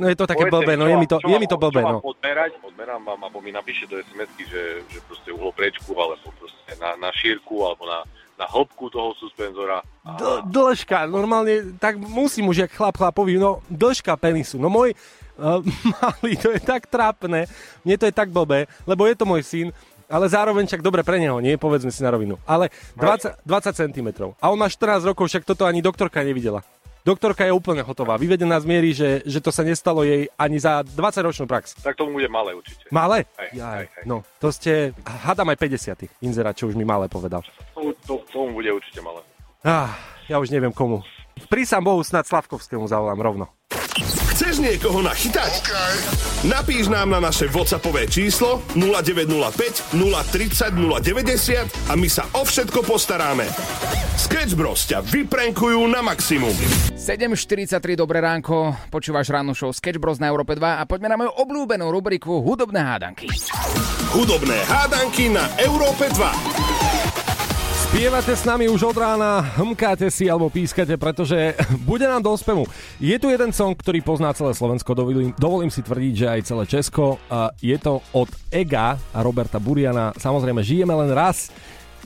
No 0.00 0.08
je 0.08 0.16
to 0.16 0.24
také 0.24 0.48
Povedzte 0.48 0.64
blbé, 0.64 0.72
no 0.80 0.88
je 0.88 0.96
mi 0.96 1.04
to, 1.04 1.20
je 1.20 1.36
mi 1.36 1.44
to 1.44 1.60
blbé, 1.60 1.84
no. 1.84 2.00
Odmerať, 2.00 2.56
odmerám 2.64 3.04
vám, 3.04 3.20
alebo 3.20 3.44
mi 3.44 3.52
napíše 3.52 3.84
do 3.84 4.00
SMS-ky, 4.00 4.48
že, 4.48 4.80
že 4.88 4.98
proste 5.04 5.28
uhlopriečku, 5.28 5.92
alebo 5.92 6.32
proste 6.40 6.72
na, 6.80 6.96
na 6.96 7.12
šírku, 7.12 7.60
alebo 7.60 7.84
na, 7.84 8.08
na 8.40 8.48
hĺbku 8.48 8.88
toho 8.88 9.12
suspenzora. 9.20 9.84
D- 10.16 10.40
dĺžka, 10.48 11.04
normálne, 11.04 11.76
tak 11.76 12.00
musím 12.00 12.48
už, 12.48 12.64
jak 12.64 12.72
chlap 12.72 12.96
chlapovi, 12.96 13.36
no 13.36 13.60
dĺžka 13.68 14.16
penisu. 14.16 14.56
No 14.56 14.72
môj 14.72 14.96
uh, 15.36 15.60
malý, 16.00 16.32
to 16.40 16.48
je 16.56 16.60
tak 16.64 16.88
trápne, 16.88 17.44
mne 17.84 17.96
to 18.00 18.08
je 18.08 18.14
tak 18.16 18.32
blbé, 18.32 18.72
lebo 18.88 19.04
je 19.04 19.12
to 19.20 19.28
môj 19.28 19.44
syn, 19.44 19.68
ale 20.08 20.32
zároveň 20.32 20.64
však 20.64 20.80
dobre 20.80 21.04
pre 21.04 21.20
neho, 21.20 21.36
nie? 21.44 21.60
Povedzme 21.60 21.92
si 21.92 22.00
na 22.00 22.10
rovinu. 22.10 22.40
Ale 22.48 22.72
20, 22.96 23.46
20 23.46 23.78
cm. 23.84 24.08
A 24.42 24.50
on 24.50 24.58
má 24.58 24.66
14 24.66 25.06
rokov, 25.06 25.28
však 25.28 25.46
toto 25.46 25.68
ani 25.68 25.84
doktorka 25.84 26.24
nevidela. 26.24 26.64
Doktorka 27.00 27.48
je 27.48 27.52
úplne 27.56 27.80
hotová. 27.80 28.20
Vyvedená 28.20 28.60
z 28.60 28.66
miery, 28.68 28.92
že, 28.92 29.24
že 29.24 29.40
to 29.40 29.48
sa 29.48 29.64
nestalo 29.64 30.04
jej 30.04 30.28
ani 30.36 30.60
za 30.60 30.84
20-ročnú 30.84 31.48
prax. 31.48 31.80
Tak 31.80 31.96
tomu 31.96 32.20
bude 32.20 32.28
malé 32.28 32.52
určite. 32.52 32.84
Malé? 32.92 33.24
Hej, 33.40 33.50
Jaj, 33.56 33.72
hej, 33.80 33.86
hej. 33.88 34.04
No, 34.04 34.20
to 34.36 34.52
ste, 34.52 34.92
hádam 35.04 35.48
aj 35.48 35.56
50 35.56 36.20
inzerát, 36.20 36.52
čo 36.52 36.68
už 36.68 36.76
mi 36.76 36.84
malé 36.84 37.08
povedal. 37.08 37.40
Tomu, 37.72 37.96
to, 38.04 38.20
tomu 38.28 38.60
bude 38.60 38.68
určite 38.68 39.00
malé. 39.00 39.24
Ah, 39.64 39.96
ja 40.28 40.36
už 40.36 40.52
neviem 40.52 40.76
komu. 40.76 41.00
Prísam 41.48 41.80
Bohu, 41.80 42.04
snad 42.04 42.28
Slavkovskému 42.28 42.84
zavolám 42.84 43.16
rovno. 43.16 43.46
Chceš 44.40 44.64
niekoho 44.64 45.04
nachytať? 45.04 45.52
Napíš 46.48 46.88
nám 46.88 47.12
na 47.12 47.20
naše 47.20 47.44
WhatsAppové 47.52 48.08
číslo 48.08 48.64
0905 48.72 49.92
030 49.92 50.80
090 50.80 51.68
a 51.68 51.92
my 51.92 52.08
sa 52.08 52.24
o 52.32 52.40
všetko 52.48 52.80
postaráme. 52.80 53.44
Sketch 54.16 54.56
Bros 54.56 54.88
ťa 54.88 55.04
vyprenkujú 55.04 55.84
na 55.92 56.00
maximum. 56.00 56.56
7.43, 56.96 58.00
dobré 58.00 58.24
ránko, 58.24 58.72
počúvaš 58.88 59.28
ránu 59.28 59.52
show 59.52 59.76
Sketch 59.76 60.00
Bros 60.00 60.16
na 60.16 60.32
Európe 60.32 60.56
2 60.56 60.80
a 60.80 60.88
poďme 60.88 61.12
na 61.12 61.20
moju 61.20 61.36
obľúbenú 61.36 61.92
rubriku 61.92 62.40
Hudobné 62.40 62.80
hádanky. 62.80 63.28
Hudobné 64.16 64.56
hádanky 64.64 65.28
na 65.28 65.52
Európe 65.60 66.08
2. 66.16 67.09
Spievate 67.90 68.38
s 68.38 68.46
nami 68.46 68.70
už 68.70 68.94
od 68.94 69.02
rána, 69.02 69.42
hmkáte 69.58 70.06
si 70.14 70.30
alebo 70.30 70.46
pískate, 70.46 70.94
pretože 70.94 71.58
bude 71.90 72.06
nám 72.06 72.22
do 72.22 72.30
spevu. 72.38 72.62
Je 73.02 73.18
tu 73.18 73.26
jeden 73.26 73.50
song, 73.50 73.74
ktorý 73.74 73.98
pozná 73.98 74.30
celé 74.30 74.54
Slovensko, 74.54 74.94
dovolím, 74.94 75.34
dovolím 75.34 75.74
si 75.74 75.82
tvrdiť, 75.82 76.14
že 76.14 76.26
aj 76.30 76.46
celé 76.46 76.64
Česko. 76.70 77.18
Je 77.58 77.74
to 77.82 77.98
od 78.14 78.30
Ega 78.46 78.94
a 78.94 79.18
Roberta 79.26 79.58
Buriana. 79.58 80.14
Samozrejme, 80.14 80.62
žijeme 80.62 80.94
len 80.94 81.10
raz. 81.10 81.50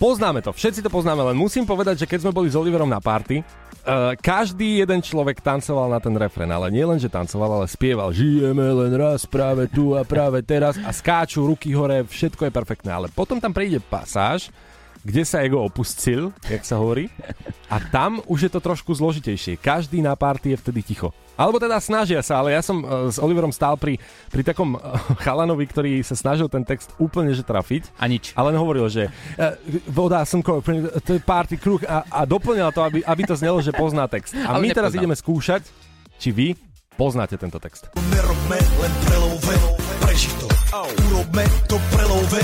Poznáme 0.00 0.40
to, 0.40 0.56
všetci 0.56 0.80
to 0.80 0.88
poznáme, 0.88 1.20
len 1.20 1.36
musím 1.36 1.68
povedať, 1.68 2.08
že 2.08 2.08
keď 2.08 2.18
sme 2.24 2.32
boli 2.32 2.48
s 2.48 2.56
Oliverom 2.56 2.88
na 2.88 3.04
party, 3.04 3.44
Uh, 3.84 4.16
každý 4.16 4.80
jeden 4.80 5.04
človek 5.04 5.44
tancoval 5.44 5.92
na 5.92 6.00
ten 6.00 6.16
refren, 6.16 6.48
ale 6.48 6.72
nie 6.72 6.88
len, 6.88 6.96
že 6.96 7.12
tancoval, 7.12 7.60
ale 7.60 7.66
spieval 7.68 8.16
Žijeme 8.16 8.64
len 8.64 8.96
raz 8.96 9.28
práve 9.28 9.68
tu 9.68 9.92
a 9.92 10.00
práve 10.08 10.40
teraz 10.40 10.80
a 10.80 10.88
skáču 10.88 11.44
ruky 11.44 11.76
hore, 11.76 12.00
všetko 12.08 12.48
je 12.48 12.56
perfektné, 12.56 12.88
ale 12.88 13.12
potom 13.12 13.36
tam 13.36 13.52
príde 13.52 13.84
pasáž, 13.84 14.48
kde 15.04 15.22
sa 15.22 15.44
ego 15.44 15.60
opustil, 15.60 16.32
jak 16.48 16.64
sa 16.64 16.80
hovorí, 16.80 17.12
a 17.68 17.76
tam 17.92 18.24
už 18.24 18.48
je 18.48 18.50
to 18.50 18.60
trošku 18.64 18.96
zložitejšie. 18.96 19.60
Každý 19.60 20.00
na 20.00 20.16
party 20.16 20.56
je 20.56 20.60
vtedy 20.64 20.80
ticho. 20.80 21.12
Alebo 21.36 21.60
teda 21.60 21.76
snažia 21.82 22.22
sa, 22.24 22.40
ale 22.40 22.54
ja 22.54 22.62
som 22.62 22.80
uh, 22.80 23.10
s 23.10 23.20
Oliverom 23.20 23.52
stál 23.52 23.76
pri, 23.76 24.00
pri 24.32 24.42
takom 24.46 24.78
uh, 24.78 24.80
chalanovi, 25.20 25.66
ktorý 25.68 25.92
sa 26.00 26.16
snažil 26.16 26.48
ten 26.48 26.64
text 26.64 26.94
úplne 26.96 27.36
že 27.36 27.44
trafiť. 27.44 27.92
A 28.00 28.08
nič. 28.08 28.32
Ale 28.38 28.54
len 28.54 28.58
hovoril, 28.62 28.86
že 28.88 29.10
uh, 29.10 29.58
voda, 29.90 30.24
slnko, 30.24 30.64
to 31.04 31.18
je 31.18 31.20
party 31.20 31.58
kruh 31.60 31.82
a, 31.84 32.06
a 32.08 32.20
doplňal 32.24 32.70
to, 32.72 32.80
aby, 32.86 32.98
aby 33.04 33.22
to 33.26 33.36
znelo, 33.36 33.58
že 33.60 33.74
pozná 33.74 34.06
text. 34.06 34.32
A 34.32 34.56
Ale 34.56 34.64
my 34.64 34.70
teraz 34.72 34.94
ideme 34.94 35.18
skúšať, 35.18 35.66
či 36.16 36.30
vy 36.30 36.46
poznáte 36.94 37.34
tento 37.34 37.58
text. 37.58 37.90
Nerobme 37.98 38.58
len 38.62 38.92
prelove, 39.04 39.54
preži 40.00 40.30
to 40.38 40.54
Urobme 40.74 41.46
to 41.70 41.78
prelove, 41.94 42.42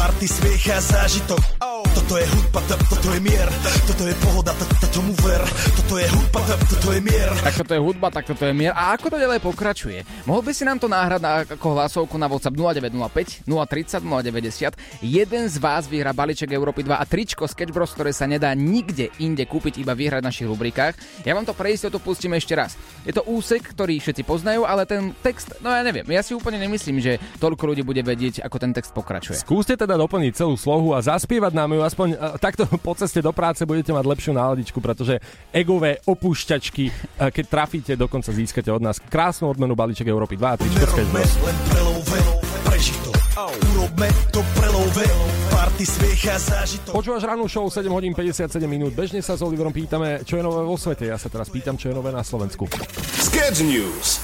party 0.00 0.24
smiech 0.24 0.64
a 0.72 0.80
zážitok 0.80 1.60
Toto 1.92 2.16
je 2.16 2.24
hudba, 2.24 2.60
to- 2.64 2.80
toto 2.88 3.08
je 3.12 3.20
mier 3.20 3.48
Toto 3.84 4.08
je 4.08 4.14
pohoda, 4.24 4.56
to- 4.56 4.64
to- 4.80 4.90
tomu 4.96 5.12
ver 5.20 5.42
Toto 5.76 5.94
je 6.00 6.08
hudba, 6.08 6.40
to- 6.40 6.60
toto 6.72 6.88
je 6.96 7.00
mier 7.04 7.28
Tak 7.44 7.54
toto 7.60 7.72
je 7.76 7.80
hudba, 7.84 8.08
tak 8.08 8.24
toto 8.24 8.44
je 8.48 8.54
mier. 8.56 8.72
A 8.72 8.96
ako 8.96 9.12
to 9.12 9.16
ďalej 9.20 9.40
pokračuje? 9.44 9.98
Mohol 10.24 10.42
by 10.48 10.52
si 10.56 10.64
nám 10.64 10.78
to 10.80 10.88
náhrať 10.88 11.20
na, 11.20 11.32
ako 11.44 11.68
hlasovku 11.76 12.16
na 12.16 12.32
WhatsApp 12.32 12.56
0905 12.56 13.44
030 13.44 14.00
090. 14.00 14.72
Jeden 15.04 15.44
z 15.52 15.56
vás 15.60 15.84
vyhrá 15.84 16.16
balíček 16.16 16.48
Európy 16.48 16.86
2 16.86 16.96
a 16.96 17.04
tričko 17.04 17.44
Sketch 17.44 17.74
Bros, 17.74 17.92
ktoré 17.92 18.14
sa 18.16 18.24
nedá 18.24 18.54
nikde 18.56 19.10
inde 19.20 19.44
kúpiť, 19.44 19.82
iba 19.82 19.92
vyhrať 19.92 20.20
v 20.24 20.28
našich 20.30 20.48
rubrikách. 20.48 20.94
Ja 21.28 21.36
vám 21.36 21.44
to 21.44 21.52
pre 21.52 21.74
istotu 21.74 22.00
pustím 22.00 22.32
ešte 22.38 22.54
raz. 22.56 22.78
Je 23.04 23.12
to 23.12 23.26
úsek, 23.26 23.66
ktorý 23.66 23.98
všetci 23.98 24.22
poznajú, 24.24 24.64
ale 24.64 24.86
ten 24.86 25.12
text, 25.20 25.58
no 25.60 25.68
ja 25.70 25.82
neviem. 25.82 26.06
Ja 26.08 26.22
si 26.22 26.32
úplne 26.32 26.62
nemyslím, 26.62 27.02
že 27.02 27.18
toľko 27.42 27.74
ľudí 27.74 27.82
bude 27.82 28.00
vedieť, 28.00 28.42
ako 28.46 28.56
ten 28.62 28.72
text 28.72 28.94
pokračuje. 28.94 29.38
Skúste 29.42 29.74
teda 29.74 29.89
doplniť 29.96 30.32
celú 30.34 30.54
slohu 30.58 30.92
a 30.94 31.00
zaspievať 31.00 31.52
nám 31.54 31.74
ju 31.74 31.80
aspoň 31.80 32.08
uh, 32.14 32.36
takto 32.36 32.66
po 32.86 32.92
ceste 32.98 33.22
do 33.22 33.30
práce 33.30 33.62
budete 33.62 33.94
mať 33.94 34.04
lepšiu 34.04 34.32
náladičku, 34.34 34.78
pretože 34.82 35.22
egové 35.54 36.02
opúšťačky, 36.04 36.84
uh, 36.90 37.30
keď 37.30 37.44
trafíte, 37.46 37.92
dokonca 37.96 38.34
získate 38.34 38.70
od 38.70 38.82
nás 38.82 39.00
krásnu 39.00 39.50
odmenu 39.50 39.72
balíček 39.78 40.06
Európy 40.06 40.36
2 40.36 40.46
a 40.46 40.56
tričko 40.58 40.84
Sketch 40.84 41.10
Nerobme 41.10 41.22
Bros. 41.22 41.34
len 41.46 41.56
prelove, 41.70 42.18
preži 42.66 42.94
to 43.06 43.10
Urobme 43.40 44.08
to 44.36 44.44
prelove, 44.52 45.06
party 45.48 45.86
smiech 45.88 46.28
a 46.28 46.36
zážitok 46.36 46.92
Počúvaš 46.92 47.24
rannú 47.24 47.48
show 47.48 47.64
7 47.64 47.88
hodín 47.88 48.12
57 48.12 48.52
minút. 48.68 48.92
Bežne 48.92 49.24
sa 49.24 49.32
s 49.32 49.40
Oliverom 49.40 49.72
pýtame, 49.72 50.20
čo 50.28 50.36
je 50.36 50.44
nové 50.44 50.60
vo 50.60 50.76
svete. 50.76 51.08
Ja 51.08 51.16
sa 51.16 51.32
teraz 51.32 51.48
pýtam, 51.48 51.80
čo 51.80 51.88
je 51.88 51.94
nové 51.96 52.12
na 52.12 52.20
Slovensku. 52.20 52.68
Sketch 53.16 53.64
News. 53.64 54.20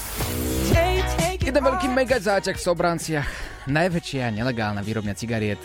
Jeden 1.47 1.63
veľký 1.63 1.87
mega 1.95 2.19
záťah 2.19 2.59
v 2.59 2.65
Sobranciach. 2.67 3.31
Najväčšia 3.71 4.35
nelegálna 4.35 4.83
výrobňa 4.83 5.15
cigariet 5.15 5.63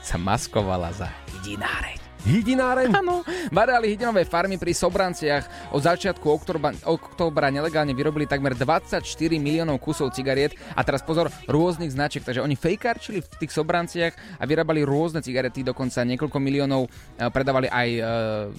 sa 0.00 0.16
maskovala 0.16 0.96
za 0.96 1.12
hydináreň. 1.36 1.99
Hydináreň? 2.26 2.92
Áno. 2.92 3.24
V 3.24 3.56
areáli 3.56 3.96
hydinové 3.96 4.28
farmy 4.28 4.60
pri 4.60 4.76
Sobranciach 4.76 5.72
od 5.72 5.80
začiatku 5.80 6.26
októbra, 6.28 6.76
októbra 6.84 7.48
nelegálne 7.48 7.96
vyrobili 7.96 8.28
takmer 8.28 8.52
24 8.52 9.00
miliónov 9.40 9.80
kusov 9.80 10.12
cigariet 10.12 10.52
a 10.76 10.84
teraz 10.84 11.00
pozor, 11.00 11.32
rôznych 11.48 11.92
značiek, 11.92 12.20
takže 12.20 12.44
oni 12.44 12.56
fejkarčili 12.56 13.24
v 13.24 13.28
tých 13.40 13.52
Sobranciach 13.52 14.14
a 14.36 14.44
vyrábali 14.44 14.84
rôzne 14.84 15.24
cigarety, 15.24 15.64
dokonca 15.64 16.04
niekoľko 16.04 16.38
miliónov 16.38 16.86
eh, 16.86 17.28
predávali 17.32 17.68
aj 17.72 17.88
eh, 17.88 18.02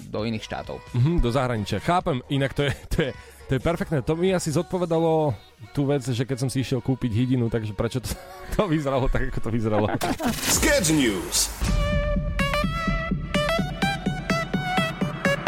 do 0.10 0.26
iných 0.26 0.46
štátov. 0.46 0.82
Mhm, 0.98 1.22
do 1.22 1.30
zahraničia. 1.30 1.78
Chápem, 1.84 2.26
inak 2.34 2.58
to 2.58 2.66
je, 2.66 2.74
to 2.90 2.98
je, 3.06 3.12
to 3.52 3.52
je 3.58 3.62
perfektné. 3.62 4.02
To 4.08 4.16
mi 4.18 4.34
asi 4.34 4.50
zodpovedalo 4.50 5.36
tú 5.76 5.86
vec, 5.86 6.02
že 6.08 6.24
keď 6.26 6.38
som 6.40 6.50
si 6.50 6.64
išiel 6.66 6.82
kúpiť 6.82 7.12
hydinu, 7.14 7.52
takže 7.52 7.78
prečo 7.78 8.02
to, 8.02 8.10
to 8.58 8.66
vyzeralo 8.66 9.06
tak, 9.12 9.30
ako 9.30 9.40
to 9.44 9.50
vyzeralo. 9.54 9.86
Sketch 10.32 10.96
News. 10.96 11.52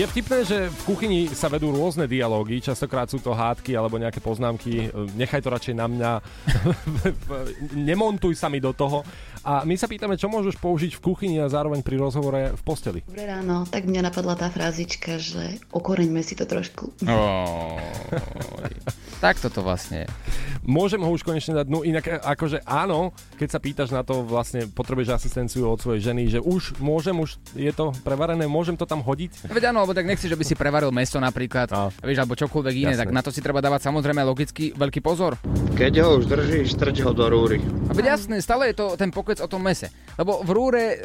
Je 0.00 0.08
vtipné, 0.08 0.48
že 0.48 0.72
v 0.72 0.82
kuchyni 0.88 1.28
sa 1.28 1.52
vedú 1.52 1.76
rôzne 1.76 2.08
dialógy, 2.08 2.56
častokrát 2.64 3.04
sú 3.12 3.20
to 3.20 3.36
hádky 3.36 3.76
alebo 3.76 4.00
nejaké 4.00 4.16
poznámky, 4.16 4.88
nechaj 5.12 5.44
to 5.44 5.52
radšej 5.52 5.76
na 5.76 5.84
mňa, 5.92 6.10
nemontuj 7.92 8.32
sa 8.32 8.48
mi 8.48 8.64
do 8.64 8.72
toho. 8.72 9.04
A 9.44 9.60
my 9.68 9.76
sa 9.76 9.84
pýtame, 9.84 10.16
čo 10.16 10.32
môžeš 10.32 10.56
použiť 10.56 10.96
v 10.96 11.04
kuchyni 11.04 11.36
a 11.44 11.52
zároveň 11.52 11.84
pri 11.84 12.00
rozhovore 12.00 12.56
v 12.56 12.62
posteli. 12.64 13.04
Dobré 13.04 13.28
ráno, 13.28 13.68
tak 13.68 13.84
mňa 13.84 14.08
napadla 14.08 14.40
tá 14.40 14.48
frázička, 14.48 15.20
že 15.20 15.60
okoreňme 15.68 16.24
si 16.24 16.32
to 16.32 16.48
trošku. 16.48 16.96
Oh, 17.04 17.76
tak 19.20 19.36
toto 19.36 19.60
vlastne 19.60 20.08
môžem 20.64 21.00
ho 21.00 21.10
už 21.12 21.24
konečne 21.24 21.56
dať. 21.56 21.66
No 21.68 21.82
inak 21.84 22.04
e, 22.08 22.16
akože 22.20 22.64
áno, 22.64 23.12
keď 23.36 23.48
sa 23.48 23.60
pýtaš 23.60 23.90
na 23.92 24.04
to, 24.04 24.24
vlastne 24.24 24.68
potrebuješ 24.70 25.12
asistenciu 25.12 25.68
od 25.68 25.80
svojej 25.80 26.12
ženy, 26.12 26.28
že 26.28 26.40
už 26.40 26.80
môžem, 26.80 27.16
už 27.16 27.36
je 27.52 27.72
to 27.72 27.92
prevarené, 28.04 28.46
môžem 28.46 28.76
to 28.76 28.88
tam 28.88 29.04
hodiť? 29.04 29.50
Veď 29.50 29.74
áno, 29.74 29.84
lebo 29.90 29.98
tak 29.98 30.06
nechceš, 30.06 30.30
že 30.30 30.38
by 30.38 30.46
si 30.46 30.54
prevaril 30.54 30.94
meso 30.94 31.18
napríklad, 31.18 31.66
No. 31.74 31.90
vieš, 31.98 32.22
alebo 32.22 32.38
čokoľvek 32.38 32.74
iné, 32.78 32.94
Jasné. 32.94 33.02
tak 33.02 33.10
na 33.10 33.26
to 33.26 33.34
si 33.34 33.42
treba 33.42 33.58
dávať 33.58 33.90
samozrejme 33.90 34.22
logicky 34.22 34.70
veľký 34.70 35.02
pozor. 35.02 35.34
Keď 35.74 35.92
ho 35.98 36.22
už 36.22 36.30
držíš, 36.30 36.78
strč 36.78 37.02
ho 37.02 37.10
do 37.10 37.26
rúry. 37.26 37.58
A 37.90 37.92
veď 37.92 38.14
jasné, 38.14 38.38
stále 38.38 38.70
je 38.70 38.78
to 38.78 38.94
ten 38.94 39.10
pokec 39.10 39.42
o 39.42 39.50
tom 39.50 39.66
mese. 39.66 39.90
Lebo 40.14 40.46
v 40.46 40.50
rúre 40.54 40.82
e, 40.86 40.96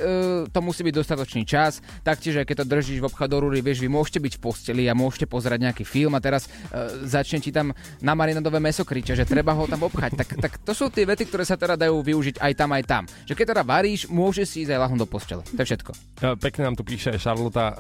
to 0.54 0.60
musí 0.62 0.86
byť 0.86 0.94
dostatočný 0.94 1.50
čas, 1.50 1.82
taktiež 2.06 2.46
keď 2.46 2.62
to 2.62 2.66
držíš 2.70 3.02
v 3.02 3.10
obchod 3.10 3.26
do 3.26 3.42
rúry, 3.42 3.66
vieš, 3.66 3.82
vy 3.82 3.90
môžete 3.90 4.22
byť 4.22 4.34
v 4.38 4.42
posteli 4.44 4.84
a 4.86 4.94
môžete 4.94 5.26
pozerať 5.26 5.66
nejaký 5.66 5.82
film 5.82 6.14
a 6.14 6.22
teraz 6.22 6.46
e, 6.46 7.10
začne 7.10 7.42
ti 7.42 7.50
tam 7.50 7.74
na 8.06 8.14
marinadové 8.14 8.62
meso 8.62 8.86
kričať, 8.86 9.24
že 9.24 9.26
treba 9.26 9.58
ho 9.58 9.66
tam 9.66 9.82
obchať. 9.82 10.14
Tak, 10.14 10.30
tak 10.38 10.54
to 10.62 10.78
sú 10.78 10.94
tie 10.94 11.10
vety, 11.10 11.26
ktoré 11.26 11.42
sa 11.42 11.58
teda 11.58 11.74
dajú 11.74 12.06
využiť 12.06 12.38
aj 12.38 12.54
tam, 12.54 12.70
aj 12.70 12.84
tam. 12.86 13.04
Že 13.26 13.34
keď 13.34 13.46
teda 13.50 13.64
varíš, 13.66 14.06
môžeš 14.06 14.46
si 14.46 14.58
ísť 14.62 14.78
aj 14.78 14.80
lahnúť 14.86 15.02
do 15.02 15.10
postele. 15.10 15.42
To 15.42 15.58
je 15.58 15.68
všetko. 15.74 15.92
Pekne 16.38 16.62
nám 16.62 16.76
tu 16.78 16.86
píše 16.86 17.16
aj 17.16 17.24
Charlotta. 17.24 17.74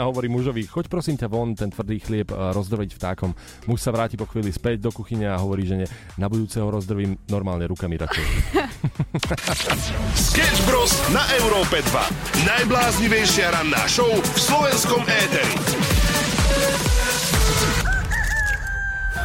Žena 0.00 0.08
hovorí 0.16 0.32
mužovi, 0.32 0.64
choď 0.64 0.88
prosím 0.88 1.20
ťa 1.20 1.28
von 1.28 1.52
ten 1.52 1.68
tvrdý 1.68 2.00
chlieb 2.00 2.32
e, 2.32 2.56
rozdrviť 2.56 2.96
vtákom. 2.96 3.36
Muž 3.68 3.84
sa 3.84 3.92
vráti 3.92 4.16
po 4.16 4.24
chvíli 4.24 4.48
späť 4.48 4.80
do 4.80 4.88
kuchyne 4.88 5.28
a 5.28 5.36
hovorí 5.36 5.68
žene, 5.68 5.84
na 6.16 6.24
budúceho 6.24 6.72
rozdrvím 6.72 7.20
normálne 7.28 7.68
rukami 7.68 8.00
radšej. 8.00 8.24
Sketch 10.32 10.60
Bros. 10.64 10.96
na 11.12 11.20
Európe 11.36 11.84
2. 11.84 12.48
Najbláznivejšia 12.48 13.52
ranná 13.52 13.84
show 13.92 14.08
v 14.08 14.38
slovenskom 14.40 15.04
éteri. 15.04 16.09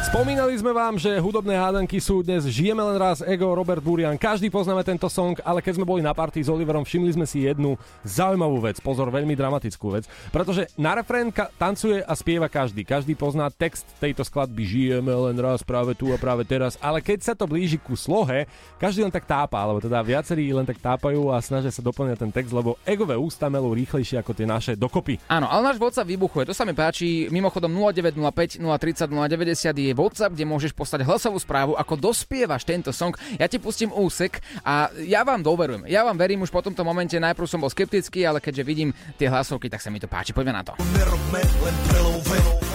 Spomínali 0.06 0.54
sme 0.54 0.70
vám, 0.70 1.02
že 1.02 1.18
hudobné 1.18 1.58
hádanky 1.58 1.98
sú 1.98 2.22
dnes 2.22 2.46
Žijeme 2.46 2.78
len 2.78 2.94
raz, 2.94 3.26
Ego, 3.26 3.50
Robert 3.50 3.82
Burian. 3.82 4.14
Každý 4.14 4.54
poznáme 4.54 4.86
tento 4.86 5.10
song, 5.10 5.34
ale 5.42 5.58
keď 5.58 5.82
sme 5.82 5.84
boli 5.84 5.98
na 5.98 6.14
party 6.14 6.46
s 6.46 6.48
Oliverom, 6.48 6.86
všimli 6.86 7.10
sme 7.18 7.26
si 7.26 7.42
jednu 7.42 7.74
zaujímavú 8.06 8.62
vec. 8.62 8.78
Pozor, 8.78 9.10
veľmi 9.10 9.34
dramatickú 9.34 9.98
vec. 9.98 10.06
Pretože 10.30 10.70
na 10.78 10.94
refrén 10.94 11.34
ka- 11.34 11.50
tancuje 11.58 12.06
a 12.06 12.14
spieva 12.14 12.46
každý. 12.46 12.86
Každý 12.86 13.18
pozná 13.18 13.50
text 13.50 13.82
tejto 13.98 14.22
skladby 14.22 14.62
Žijeme 14.62 15.10
len 15.10 15.42
raz 15.42 15.66
práve 15.66 15.98
tu 15.98 16.14
a 16.14 16.22
práve 16.22 16.46
teraz. 16.46 16.78
Ale 16.78 17.02
keď 17.02 17.26
sa 17.26 17.34
to 17.34 17.50
blíži 17.50 17.82
ku 17.82 17.98
slohe, 17.98 18.46
každý 18.78 19.02
len 19.02 19.10
tak 19.10 19.26
tápa, 19.26 19.58
alebo 19.58 19.82
teda 19.82 20.06
viacerí 20.06 20.54
len 20.54 20.62
tak 20.70 20.78
tápajú 20.78 21.34
a 21.34 21.42
snažia 21.42 21.74
sa 21.74 21.82
doplňať 21.82 22.22
ten 22.22 22.30
text, 22.30 22.54
lebo 22.54 22.78
egové 22.86 23.18
ústa 23.18 23.50
melú 23.50 23.74
rýchlejšie 23.74 24.22
ako 24.22 24.38
tie 24.38 24.46
naše 24.46 24.78
dokopy. 24.78 25.18
Áno, 25.26 25.50
ale 25.50 25.74
náš 25.74 25.82
WhatsApp 25.82 26.06
vybuchuje, 26.14 26.46
to 26.46 26.54
sa 26.54 26.62
mi 26.62 26.78
páči. 26.78 27.26
Mimochodom 27.26 27.74
0905 27.74 28.62
030 28.62 29.10
090 29.10 29.74
je 29.74 29.95
WhatsApp, 29.96 30.36
kde 30.36 30.44
môžeš 30.44 30.76
poslať 30.76 31.08
hlasovú 31.08 31.40
správu, 31.40 31.72
ako 31.74 31.96
dospievaš 31.96 32.68
tento 32.68 32.92
song. 32.92 33.16
Ja 33.40 33.48
ti 33.48 33.56
pustím 33.56 33.90
úsek 33.90 34.44
a 34.60 34.92
ja 35.00 35.24
vám 35.24 35.40
doverujem. 35.40 35.88
Ja 35.88 36.04
vám 36.04 36.20
verím 36.20 36.44
už 36.44 36.52
po 36.52 36.60
tomto 36.60 36.84
momente, 36.84 37.16
najprv 37.16 37.48
som 37.48 37.64
bol 37.64 37.72
skeptický, 37.72 38.28
ale 38.28 38.44
keďže 38.44 38.62
vidím 38.68 38.92
tie 39.16 39.32
hlasovky, 39.32 39.72
tak 39.72 39.80
sa 39.80 39.88
mi 39.88 39.96
to 39.96 40.06
páči. 40.06 40.36
Poďme 40.36 40.52
na 40.52 40.62
to. 40.62 40.72
Nerobme 40.92 41.40
len 41.40 41.76
prelove, 41.88 42.20
preži 42.28 42.52
to. 42.60 42.65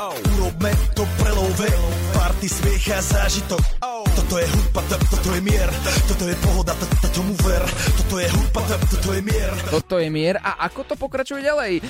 Urobme 0.00 0.72
to 0.96 1.04
prelove, 1.20 1.68
party 2.16 2.48
smiech 2.48 2.88
a 2.88 3.04
zážitok. 3.04 3.60
Toto 4.16 4.40
je 4.40 4.48
hudba, 4.48 4.80
to- 4.88 5.02
toto 5.12 5.28
je 5.36 5.40
mier, 5.44 5.68
toto 6.08 6.24
je 6.24 6.36
pohoda, 6.40 6.72
to- 6.72 6.88
to- 7.04 7.12
tomu 7.20 7.36
ver. 7.44 7.60
Toto 8.00 8.16
je 8.16 8.28
hudba, 8.32 8.60
to- 8.64 8.96
toto 8.96 9.08
je 9.12 9.20
mier. 9.20 9.52
Toto 9.68 9.94
je 10.00 10.08
mier 10.08 10.40
a 10.40 10.64
ako 10.64 10.88
to 10.88 10.94
pokračuje 10.96 11.44
ďalej? 11.44 11.72
E, 11.78 11.80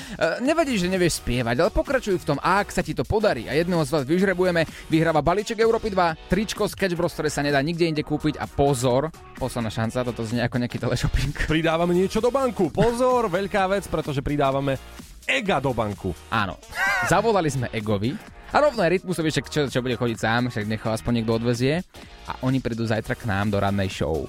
nevadí, 0.43 0.75
že 0.75 0.91
nevieš 0.91 1.23
spievať, 1.23 1.55
ale 1.55 1.71
pokračuj 1.71 2.19
v 2.19 2.27
tom 2.27 2.37
a 2.43 2.59
ak 2.59 2.75
sa 2.75 2.83
ti 2.83 2.91
to 2.91 3.07
podarí 3.07 3.47
a 3.47 3.55
jedného 3.55 3.79
z 3.87 3.93
vás 3.95 4.03
vyžrebujeme, 4.03 4.67
vyhráva 4.91 5.23
balíček 5.23 5.63
Európy 5.63 5.95
2, 5.95 6.27
tričko 6.27 6.67
Sketch 6.67 6.99
Bros, 6.99 7.15
ktoré 7.15 7.31
sa 7.31 7.39
nedá 7.39 7.63
nikde 7.63 7.87
inde 7.87 8.03
kúpiť 8.03 8.43
a 8.43 8.45
pozor, 8.45 9.07
posledná 9.39 9.71
šanca, 9.71 10.03
toto 10.03 10.27
znie 10.27 10.43
ako 10.43 10.59
nejaký 10.59 10.83
teleshopping. 10.83 11.31
Pridávame 11.47 11.95
niečo 11.95 12.19
do 12.19 12.27
banku. 12.27 12.75
Pozor, 12.75 13.31
veľká 13.31 13.71
vec, 13.71 13.87
pretože 13.87 14.19
pridávame 14.19 14.75
ega 15.31 15.63
do 15.63 15.71
banku. 15.71 16.11
Áno, 16.27 16.59
zavolali 17.07 17.47
sme 17.47 17.71
Egovi. 17.71 18.11
A 18.51 18.59
rovno 18.59 18.83
aj 18.83 18.99
Rytmusovi, 18.99 19.31
však 19.31 19.47
čo, 19.47 19.61
čo 19.71 19.79
bude 19.79 19.95
chodiť 19.95 20.17
sám, 20.19 20.51
však 20.51 20.67
nech 20.67 20.83
ho 20.83 20.91
aspoň 20.91 21.23
niekto 21.23 21.39
odvezie. 21.39 21.87
A 22.27 22.35
oni 22.43 22.59
prídu 22.59 22.83
zajtra 22.83 23.15
k 23.15 23.23
nám 23.23 23.47
do 23.47 23.57
rannej 23.63 23.87
show. 23.87 24.27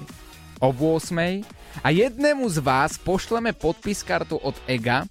O 0.63 0.69
8 0.71 1.43
a 1.83 1.87
jednému 1.91 2.47
z 2.47 2.63
vás 2.63 2.95
pošleme 2.95 3.51
podpis 3.51 3.99
kartu 3.99 4.39
od 4.39 4.55
Ega 4.63 5.03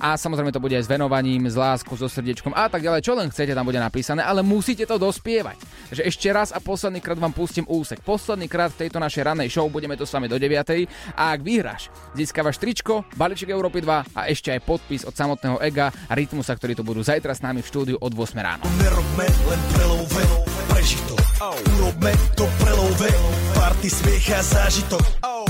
a 0.00 0.16
samozrejme 0.16 0.50
to 0.50 0.64
bude 0.64 0.72
aj 0.72 0.88
s 0.88 0.90
venovaním, 0.90 1.44
s 1.44 1.54
láskou, 1.54 1.94
so 1.94 2.08
srdiečkom 2.08 2.56
a 2.56 2.72
tak 2.72 2.80
ďalej, 2.80 3.04
čo 3.04 3.12
len 3.12 3.28
chcete, 3.28 3.52
tam 3.52 3.68
bude 3.68 3.76
napísané, 3.76 4.24
ale 4.24 4.40
musíte 4.40 4.88
to 4.88 4.96
dospievať. 4.96 5.60
Takže 5.92 6.02
ešte 6.08 6.28
raz 6.32 6.48
a 6.50 6.58
posledný 6.58 7.04
krát 7.04 7.20
vám 7.20 7.36
pustím 7.36 7.68
úsek. 7.68 8.00
Posledný 8.00 8.48
krát 8.48 8.72
v 8.72 8.88
tejto 8.88 8.96
našej 8.96 9.28
ranej 9.28 9.52
show, 9.52 9.68
budeme 9.68 9.94
to 10.00 10.08
s 10.08 10.16
vami 10.16 10.26
do 10.26 10.40
9. 10.40 10.88
A 11.12 11.36
ak 11.36 11.40
vyhráš, 11.44 11.92
získavaš 12.16 12.56
tričko, 12.56 13.04
balíček 13.14 13.52
Európy 13.52 13.84
2 13.84 14.16
a 14.16 14.20
ešte 14.32 14.48
aj 14.48 14.64
podpis 14.64 15.04
od 15.04 15.12
samotného 15.12 15.60
Ega 15.60 15.92
a 15.92 16.12
Rytmusa, 16.16 16.56
ktorí 16.56 16.72
tu 16.72 16.80
budú 16.80 17.04
zajtra 17.04 17.36
s 17.36 17.44
nami 17.44 17.60
v 17.60 17.68
štúdiu 17.68 17.96
od 18.00 18.12
8 18.16 18.40
ráno. 18.40 18.64
Nerobme 18.80 19.28
len 19.28 19.60
prelove, 19.76 20.24
preži 20.72 20.96
to. 21.04 21.19
Urobme 21.40 22.12
to 22.36 22.44
prelove, 22.60 23.08
party 23.56 23.88
smiech 23.88 24.28
a 24.36 24.44
zážitok. 24.44 25.00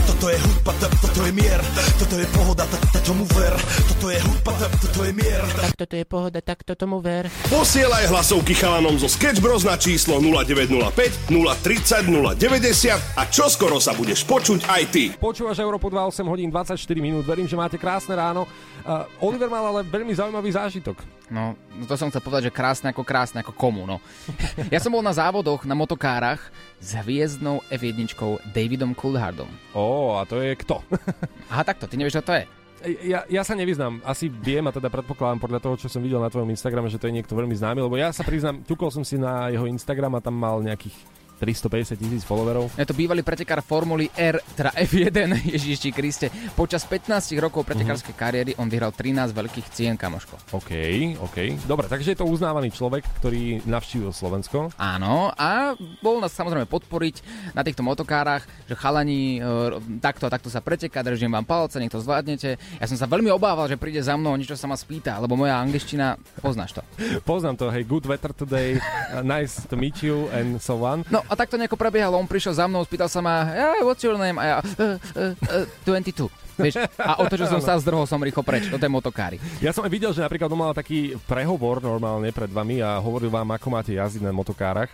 Toto 0.07 0.31
je 0.31 0.39
hudba, 0.39 0.71
to- 0.79 0.93
toto 1.03 1.27
je 1.27 1.33
mier, 1.35 1.59
toto 1.99 2.15
je 2.15 2.27
pohoda, 2.31 2.63
to- 2.71 2.79
to- 2.95 3.03
tomu 3.11 3.27
ver. 3.35 3.51
Toto 3.91 4.07
je 4.11 4.23
hudba, 4.23 4.53
to- 4.55 4.71
toto 4.87 5.03
je 5.03 5.13
mier. 5.13 5.43
Tak 5.51 5.75
toto 5.75 5.95
je 5.99 6.05
pohoda, 6.07 6.39
tak 6.39 6.63
toto 6.63 6.87
mu 6.87 7.03
ver. 7.03 7.27
Posielaj 7.51 8.07
hlasovky 8.07 8.55
chalanom 8.55 9.03
zo 9.03 9.11
Sketch 9.11 9.43
Bros 9.43 9.67
na 9.67 9.75
číslo 9.75 10.23
0905 10.23 11.11
030 11.27 12.07
090 12.07 13.03
a 13.19 13.27
čoskoro 13.27 13.83
sa 13.83 13.91
budeš 13.91 14.23
počuť 14.23 14.71
aj 14.71 14.83
ty. 14.95 15.11
Počúvaš 15.19 15.59
Európu 15.59 15.91
2, 15.91 16.07
8 16.07 16.23
hodín 16.31 16.55
24 16.55 17.03
minút. 17.03 17.27
Verím, 17.27 17.51
že 17.51 17.59
máte 17.59 17.75
krásne 17.83 18.15
ráno. 18.15 18.47
Uh, 18.91 19.07
Oliver 19.23 19.47
mal 19.47 19.63
ale 19.71 19.87
veľmi 19.87 20.11
zaujímavý 20.11 20.51
zážitok. 20.51 20.99
No, 21.31 21.55
no 21.79 21.87
to 21.87 21.95
som 21.95 22.11
chcel 22.11 22.27
povedať, 22.27 22.51
že 22.51 22.57
krásne 22.59 22.91
ako 22.91 23.07
krásne 23.07 23.39
ako 23.39 23.55
komu, 23.55 23.87
no. 23.87 24.03
Ja 24.75 24.83
som 24.83 24.91
bol 24.91 24.99
na 24.99 25.15
závodoch, 25.15 25.63
na 25.63 25.79
motokárach 25.79 26.51
s 26.83 26.99
hviezdnou 26.99 27.63
F1 27.71 28.11
Davidom 28.51 28.91
Coulthardom. 28.99 29.47
Ó, 29.79 30.19
a 30.19 30.27
to 30.27 30.43
je 30.43 30.59
kto? 30.59 30.83
Aha, 31.55 31.63
takto, 31.63 31.87
ty 31.87 31.95
nevieš, 31.95 32.19
čo 32.19 32.27
to 32.27 32.35
je? 32.35 32.45
Ja, 33.07 33.23
ja 33.31 33.47
sa 33.47 33.55
nevyznám, 33.55 34.03
asi 34.03 34.27
viem 34.27 34.67
a 34.67 34.75
teda 34.75 34.91
predpokladám 34.91 35.39
podľa 35.39 35.63
toho, 35.63 35.79
čo 35.79 35.87
som 35.87 36.03
videl 36.03 36.19
na 36.19 36.33
tvojom 36.33 36.51
Instagrame, 36.51 36.91
že 36.91 36.99
to 36.99 37.07
je 37.07 37.15
niekto 37.15 37.39
veľmi 37.39 37.55
známy, 37.55 37.79
lebo 37.87 37.95
ja 37.95 38.11
sa 38.11 38.27
priznám, 38.27 38.67
ťukol 38.67 38.91
som 38.91 39.07
si 39.07 39.15
na 39.15 39.55
jeho 39.55 39.71
Instagram 39.71 40.19
a 40.19 40.25
tam 40.25 40.35
mal 40.35 40.59
nejakých 40.67 40.99
350 41.41 41.97
tisíc 41.97 42.23
followerov. 42.29 42.69
Je 42.77 42.85
to 42.85 42.93
bývalý 42.93 43.25
pretekár 43.25 43.65
Formuly 43.65 44.13
R, 44.13 44.45
teda 44.53 44.77
F1, 44.77 45.41
Ježiši 45.57 45.89
Kriste. 45.89 46.29
Počas 46.53 46.85
15 46.85 47.33
rokov 47.41 47.65
pretekárskej 47.65 48.13
kariéry 48.13 48.53
on 48.61 48.69
vyhral 48.69 48.93
13 48.93 49.33
veľkých 49.33 49.67
cien, 49.73 49.97
kamoško. 49.97 50.37
OK, 50.53 50.73
OK. 51.25 51.65
Dobre, 51.65 51.89
takže 51.89 52.13
je 52.13 52.21
to 52.21 52.29
uznávaný 52.29 52.69
človek, 52.69 53.09
ktorý 53.25 53.65
navštívil 53.65 54.13
Slovensko. 54.13 54.69
Áno, 54.77 55.33
a 55.33 55.73
bol 56.05 56.21
nás 56.21 56.37
samozrejme 56.37 56.69
podporiť 56.69 57.25
na 57.57 57.65
týchto 57.65 57.81
motokárach, 57.81 58.45
že 58.69 58.77
chalani, 58.77 59.41
e, 59.41 59.41
takto 60.05 60.29
a 60.29 60.33
takto 60.33 60.53
sa 60.53 60.61
preteká, 60.61 61.01
držím 61.01 61.33
vám 61.41 61.49
palce, 61.49 61.81
nech 61.81 61.89
to 61.89 62.05
zvládnete. 62.05 62.61
Ja 62.77 62.85
som 62.85 63.01
sa 63.01 63.09
veľmi 63.09 63.33
obával, 63.33 63.65
že 63.65 63.81
príde 63.81 64.05
za 64.05 64.13
mnou, 64.21 64.37
niečo 64.37 64.61
sa 64.61 64.69
ma 64.69 64.77
spýta, 64.77 65.17
lebo 65.17 65.41
moja 65.41 65.57
angličtina, 65.57 66.21
poznáš 66.45 66.77
to. 66.77 66.83
Poznám 67.31 67.57
to, 67.57 67.73
hej, 67.73 67.89
good 67.89 68.05
weather 68.05 68.37
today, 68.37 68.77
nice 69.25 69.65
to 69.65 69.79
meet 69.79 70.05
you 70.05 70.29
and 70.37 70.61
so 70.61 70.77
on. 70.85 71.07
No 71.09 71.23
a 71.31 71.39
takto 71.39 71.55
nejako 71.55 71.79
prebiehalo, 71.79 72.19
on 72.19 72.27
prišiel 72.27 72.59
za 72.59 72.67
mnou, 72.67 72.83
spýtal 72.83 73.07
sa 73.07 73.23
ma, 73.23 73.47
yeah, 73.55 73.87
what's 73.87 74.03
your 74.03 74.19
name? 74.19 74.35
A 74.43 74.45
ja, 74.45 74.57
uh, 74.59 74.99
uh, 75.15 75.63
uh, 75.63 75.87
22. 75.87 76.27
Vieš, 76.61 76.77
a 77.01 77.13
otočil 77.25 77.49
som 77.49 77.63
sa 77.67 77.81
zdrhol 77.81 78.05
som 78.05 78.21
rýchlo 78.21 78.45
preč 78.45 78.69
do 78.69 78.77
tej 78.77 78.93
motokári. 78.93 79.37
Ja 79.65 79.73
som 79.73 79.83
aj 79.85 79.93
videl, 79.93 80.13
že 80.13 80.21
napríklad 80.21 80.53
on 80.53 80.61
mal 80.61 80.77
taký 80.77 81.17
prehovor 81.25 81.81
normálne 81.81 82.31
pred 82.31 82.53
vami 82.53 82.85
a 82.85 83.01
hovoril 83.01 83.33
vám, 83.33 83.49
ako 83.57 83.67
máte 83.73 83.93
jazdiť 83.97 84.23
na 84.23 84.33
motokárach. 84.35 84.93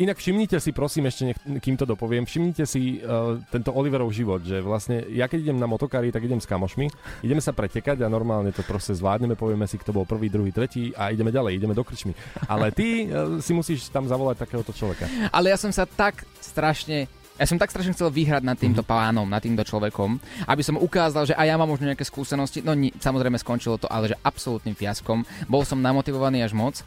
Inak 0.00 0.16
všimnite 0.16 0.56
si, 0.56 0.72
prosím, 0.72 1.10
ešte 1.10 1.22
nech, 1.28 1.38
kým 1.60 1.76
to 1.76 1.84
dopoviem, 1.84 2.24
všimnite 2.24 2.64
si 2.64 3.02
uh, 3.02 3.36
tento 3.52 3.74
Oliverov 3.76 4.08
život, 4.08 4.40
že 4.40 4.64
vlastne 4.64 5.04
ja 5.12 5.28
keď 5.28 5.52
idem 5.52 5.58
na 5.60 5.68
motokári, 5.68 6.08
tak 6.08 6.24
idem 6.24 6.40
s 6.40 6.48
kamošmi, 6.48 6.88
ideme 7.20 7.42
sa 7.44 7.52
pretekať 7.52 8.00
a 8.00 8.08
normálne 8.08 8.54
to 8.56 8.64
proste 8.64 8.96
zvládneme, 8.96 9.36
povieme 9.36 9.68
si, 9.68 9.76
kto 9.76 9.92
bol 9.92 10.08
prvý, 10.08 10.32
druhý, 10.32 10.48
tretí 10.48 10.96
a 10.96 11.12
ideme 11.12 11.28
ďalej, 11.28 11.60
ideme 11.60 11.76
do 11.76 11.84
krčmy. 11.84 12.16
Ale 12.48 12.72
ty 12.72 13.10
uh, 13.10 13.36
si 13.42 13.52
musíš 13.52 13.92
tam 13.92 14.08
zavolať 14.08 14.48
takéhoto 14.48 14.72
človeka. 14.72 15.04
Ale 15.28 15.52
ja 15.52 15.58
som 15.60 15.68
sa 15.68 15.84
tak 15.84 16.24
strašne 16.40 17.10
ja 17.42 17.50
som 17.50 17.58
tak 17.58 17.74
strašne 17.74 17.90
chcel 17.90 18.06
vyhrať 18.06 18.46
nad 18.46 18.54
týmto 18.54 18.86
pánom, 18.86 19.26
nad 19.26 19.42
týmto 19.42 19.66
človekom, 19.66 20.22
aby 20.46 20.62
som 20.62 20.78
ukázal, 20.78 21.26
že 21.26 21.34
aj 21.34 21.46
ja 21.50 21.58
mám 21.58 21.66
možno 21.66 21.90
nejaké 21.90 22.06
skúsenosti. 22.06 22.62
No 22.62 22.70
ni, 22.78 22.94
samozrejme 22.94 23.34
skončilo 23.34 23.82
to, 23.82 23.90
ale 23.90 24.14
že 24.14 24.16
absolútnym 24.22 24.78
fiaskom. 24.78 25.26
Bol 25.50 25.66
som 25.66 25.82
namotivovaný 25.82 26.46
až 26.46 26.54
moc. 26.54 26.86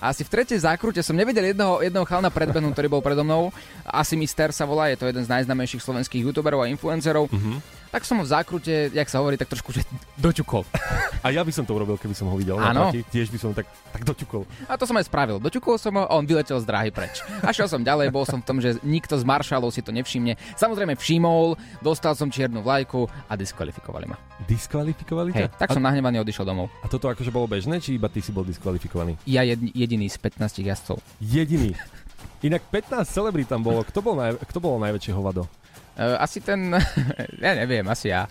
A 0.00 0.16
asi 0.16 0.24
v 0.24 0.32
tretej 0.32 0.64
zákrute 0.64 1.04
som 1.04 1.12
nevedel 1.12 1.52
jedného, 1.52 1.84
jedného 1.84 2.08
chalna 2.08 2.32
predbehnúť, 2.32 2.72
ktorý 2.72 2.88
bol 2.88 3.04
predo 3.04 3.20
mnou. 3.20 3.52
Asi 3.84 4.16
Mister 4.16 4.48
sa 4.56 4.64
volá, 4.64 4.88
je 4.88 4.96
to 4.96 5.12
jeden 5.12 5.20
z 5.20 5.28
najznamejších 5.28 5.84
slovenských 5.84 6.24
youtuberov 6.24 6.64
a 6.64 6.72
influencerov. 6.72 7.28
Tak 7.92 8.08
som 8.08 8.16
ho 8.16 8.24
v 8.24 8.32
zákrute, 8.32 8.88
jak 8.88 9.08
sa 9.12 9.20
hovorí, 9.20 9.36
tak 9.36 9.52
trošku 9.52 9.68
že 9.68 9.84
doťukol. 10.16 10.64
A 11.20 11.28
ja 11.28 11.44
by 11.44 11.52
som 11.52 11.68
to 11.68 11.76
urobil, 11.76 12.00
keby 12.00 12.16
som 12.16 12.32
ho 12.32 12.34
videl. 12.40 12.56
Naproti. 12.56 13.04
Tiež 13.12 13.28
by 13.28 13.38
som 13.38 13.50
tak, 13.52 13.68
tak 13.92 14.02
doťukol. 14.08 14.48
A 14.64 14.80
to 14.80 14.88
som 14.88 14.96
aj 14.96 15.12
spravil. 15.12 15.36
Doťukol 15.36 15.76
som 15.76 15.92
ho 16.00 16.08
a 16.08 16.16
on 16.16 16.24
vyletel 16.24 16.56
z 16.56 16.64
dráhy 16.64 16.88
preč. 16.88 17.20
A 17.44 17.52
šiel 17.52 17.68
som 17.68 17.84
ďalej, 17.84 18.08
bol 18.08 18.24
som 18.24 18.40
v 18.40 18.46
tom, 18.48 18.58
že 18.64 18.80
nikto 18.80 19.20
z 19.20 19.28
maršalov 19.28 19.76
si 19.76 19.84
to 19.84 19.92
nevšimne. 19.92 20.40
Samozrejme 20.56 20.96
všimol, 20.96 21.60
dostal 21.84 22.16
som 22.16 22.32
čiernu 22.32 22.64
vlajku 22.64 23.04
a 23.28 23.36
diskvalifikovali 23.36 24.08
ma. 24.08 24.16
Diskvalifikovali 24.48 25.30
ťa? 25.36 25.46
Hej, 25.46 25.48
tak 25.60 25.76
som 25.76 25.84
nahnevaný 25.84 26.24
odišiel 26.24 26.48
domov. 26.48 26.72
A 26.80 26.88
toto 26.88 27.12
akože 27.12 27.28
bolo 27.28 27.44
bežné, 27.44 27.76
či 27.84 28.00
iba 28.00 28.08
ty 28.08 28.24
si 28.24 28.32
bol 28.32 28.48
diskvalifikovaný? 28.48 29.20
Ja 29.28 29.44
jed, 29.44 29.60
jediný 29.76 30.08
z 30.08 30.16
15 30.16 30.64
jazdcov. 30.64 30.96
Jediný. 31.20 31.76
Inak 32.42 32.66
15 32.72 33.06
celebrít 33.06 33.46
tam 33.52 33.62
bolo. 33.62 33.86
Kto 33.86 34.02
bol, 34.02 34.18
naj, 34.18 34.40
kto 34.48 34.58
bolo 34.58 34.82
najväčšie 34.82 35.14
hovado? 35.14 35.46
Uh, 35.92 36.16
asi 36.18 36.40
ten, 36.40 36.72
ja 37.44 37.52
neviem, 37.56 37.84
asi 37.88 38.08
ja. 38.08 38.24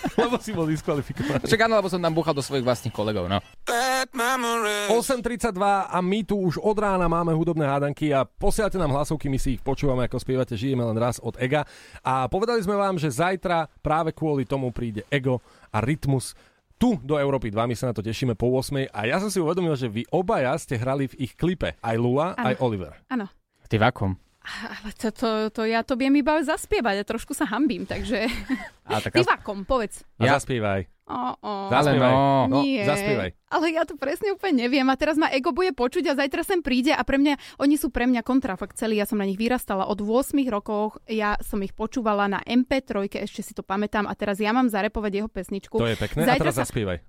Lebo 0.20 0.40
si 0.40 0.56
bol 0.56 0.64
diskvalifikovaný. 0.64 1.44
Však 1.44 1.60
áno, 1.68 1.76
lebo 1.76 1.92
som 1.92 2.00
tam 2.00 2.16
búchal 2.16 2.32
do 2.32 2.40
svojich 2.40 2.64
vlastných 2.64 2.94
kolegov, 2.94 3.28
no. 3.28 3.36
8.32 4.88 5.60
a 5.60 5.98
my 6.00 6.24
tu 6.24 6.40
už 6.40 6.56
od 6.56 6.72
rána 6.80 7.04
máme 7.04 7.36
hudobné 7.36 7.68
hádanky 7.68 8.08
a 8.08 8.24
posielate 8.24 8.80
nám 8.80 8.96
hlasovky, 8.96 9.28
my 9.28 9.36
si 9.36 9.60
ich 9.60 9.62
počúvame, 9.62 10.08
ako 10.08 10.16
spievate 10.16 10.56
Žijeme 10.56 10.80
len 10.88 10.96
raz 10.96 11.20
od 11.20 11.36
Ega. 11.36 11.68
A 12.00 12.24
povedali 12.32 12.64
sme 12.64 12.80
vám, 12.80 12.96
že 12.96 13.12
zajtra 13.12 13.68
práve 13.84 14.16
kvôli 14.16 14.48
tomu 14.48 14.72
príde 14.72 15.04
Ego 15.12 15.44
a 15.68 15.84
Rytmus 15.84 16.32
tu 16.80 16.96
do 17.04 17.20
Európy 17.20 17.52
2, 17.52 17.68
my 17.68 17.76
sa 17.76 17.92
na 17.92 17.94
to 17.94 18.00
tešíme 18.00 18.32
po 18.40 18.48
8. 18.56 18.88
A 18.88 19.04
ja 19.04 19.20
som 19.20 19.28
si 19.28 19.36
uvedomil, 19.36 19.76
že 19.76 19.92
vy 19.92 20.08
obaja 20.08 20.56
ste 20.56 20.80
hrali 20.80 21.12
v 21.12 21.28
ich 21.28 21.36
klipe. 21.36 21.76
Aj 21.84 21.92
Lula, 22.00 22.32
Áno. 22.40 22.48
aj 22.48 22.54
Oliver. 22.64 22.96
Áno. 23.12 23.28
Ty 23.68 23.76
v 23.76 23.84
akom? 23.84 24.12
Ale 24.60 24.90
to, 24.98 25.08
to, 25.14 25.30
to 25.50 25.62
ja 25.64 25.80
to 25.82 25.94
viem 25.94 26.12
iba 26.16 26.42
zaspievať 26.42 27.02
a 27.02 27.08
trošku 27.08 27.32
sa 27.32 27.46
hambím, 27.48 27.86
takže... 27.86 28.26
A 28.90 28.98
tak 28.98 29.14
Ty 29.14 29.22
vakom, 29.24 29.62
povedz. 29.64 30.02
A 30.18 30.26
Ja- 30.26 30.36
zaspievaj. 30.36 30.86
O, 31.10 31.22
o. 31.42 31.52
Zaspievaj. 31.68 32.12
no. 32.14 32.22
no, 32.46 32.58
Nie. 32.62 32.86
zaspievaj. 32.86 33.30
Ale 33.50 33.74
ja 33.74 33.82
to 33.82 33.98
presne 33.98 34.30
úplne 34.30 34.62
neviem 34.62 34.86
a 34.86 34.94
teraz 34.94 35.18
ma 35.18 35.26
ego 35.26 35.50
bude 35.50 35.74
počuť 35.74 36.06
a 36.06 36.14
zajtra 36.14 36.46
sem 36.46 36.62
príde 36.62 36.94
a 36.94 37.02
pre 37.02 37.18
mňa, 37.18 37.34
oni 37.58 37.74
sú 37.74 37.90
pre 37.90 38.06
mňa 38.06 38.22
kontrafakt 38.22 38.78
celý, 38.78 39.02
ja 39.02 39.10
som 39.10 39.18
na 39.18 39.26
nich 39.26 39.34
vyrastala 39.34 39.90
od 39.90 39.98
8 39.98 40.38
rokov, 40.46 41.02
ja 41.10 41.34
som 41.42 41.58
ich 41.58 41.74
počúvala 41.74 42.30
na 42.30 42.38
MP3, 42.46 43.10
ešte 43.26 43.42
si 43.42 43.50
to 43.50 43.66
pamätám 43.66 44.06
a 44.06 44.14
teraz 44.14 44.38
ja 44.38 44.54
mám 44.54 44.70
zarepovať 44.70 45.12
jeho 45.18 45.26
pesničku. 45.26 45.82
To 45.82 45.90
je 45.90 45.98
pekné. 45.98 46.22
A 46.22 46.26
Zajtra 46.30 46.42
teraz 46.46 46.54
sa- 46.54 46.62
zaspievaj. 46.62 47.02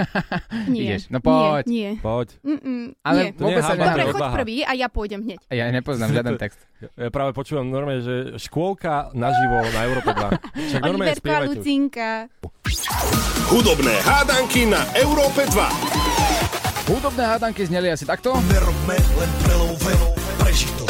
Nie, 0.70 0.94
Ideš, 0.94 1.10
no 1.10 1.18
poď. 1.18 1.66
Nie, 1.66 1.90
nie. 1.90 1.90
Poď. 1.98 2.28
Mm-mm, 2.46 2.82
Ale 3.02 3.18
nie. 3.18 3.30
Vôbec 3.34 3.62
sa 3.64 3.74
Dobre, 3.74 3.90
to 3.90 3.98
je 3.98 4.14
choď 4.14 4.30
prvý 4.30 4.56
a 4.62 4.72
ja 4.78 4.86
pôjdem 4.86 5.20
hneď. 5.26 5.40
Ja 5.50 5.66
nepoznám 5.74 6.14
žiaden 6.14 6.38
text. 6.42 6.60
Ja 6.94 7.10
práve 7.10 7.34
počúvam 7.34 7.66
normálne, 7.66 8.00
že 8.00 8.14
škôlka 8.38 9.10
naživo 9.10 9.58
na 9.74 9.80
Európe 9.90 10.10
2. 10.14 10.38
Však 10.70 10.80
normálne 10.86 11.18
Oliverka. 11.18 11.48
Lucinka. 11.50 12.10
Hudobné 13.50 13.98
hádanky 14.04 14.68
na 14.68 14.84
Európe 14.94 15.42
2. 15.48 16.90
Hudobné 16.90 17.24
hádanky 17.26 17.66
zneli 17.66 17.90
asi 17.90 18.06
takto. 18.06 18.36
Nerobme 18.46 18.94
len 18.94 19.30
prelove, 19.42 19.92
preži 20.38 20.68
to. 20.78 20.86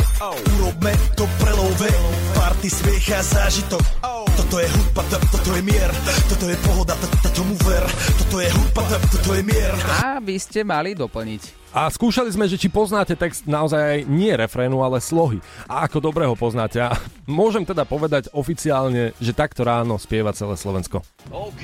Urobme 0.58 0.92
to 1.16 1.24
prelove, 1.40 1.88
party 2.36 2.68
smiech 2.68 3.08
a 3.16 3.20
zážitok. 3.22 3.84
Toto 4.36 4.56
je 4.58 4.68
hudba, 4.68 5.02
to- 5.08 5.24
toto 5.30 5.50
je 5.56 5.62
mier, 5.62 5.90
toto 6.28 6.48
je 6.48 6.56
pohoda, 6.64 6.94
to- 6.96 7.08
to- 7.22 7.32
tomu 7.32 7.54
ver. 7.64 7.84
Toto 8.18 8.36
je 8.40 8.48
hudba, 8.50 8.80
to- 8.82 9.08
toto 9.14 9.30
je 9.36 9.42
mier. 9.44 9.72
A 10.02 10.18
vy 10.18 10.36
ste 10.36 10.64
mali 10.64 10.92
doplniť. 10.92 11.59
A 11.70 11.86
skúšali 11.86 12.34
sme, 12.34 12.50
že 12.50 12.58
či 12.58 12.66
poznáte 12.66 13.14
text 13.14 13.46
naozaj 13.46 13.78
aj 13.78 13.98
nie 14.10 14.34
refrénu, 14.34 14.82
ale 14.82 14.98
slohy. 14.98 15.38
A 15.70 15.86
ako 15.86 16.02
dobre 16.02 16.26
ho 16.26 16.34
poznáte. 16.34 16.82
A 16.82 16.98
môžem 17.30 17.62
teda 17.62 17.86
povedať 17.86 18.26
oficiálne, 18.34 19.14
že 19.22 19.30
takto 19.30 19.62
ráno 19.62 19.94
spieva 19.94 20.34
celé 20.34 20.58
Slovensko. 20.58 21.06
OK, 21.30 21.62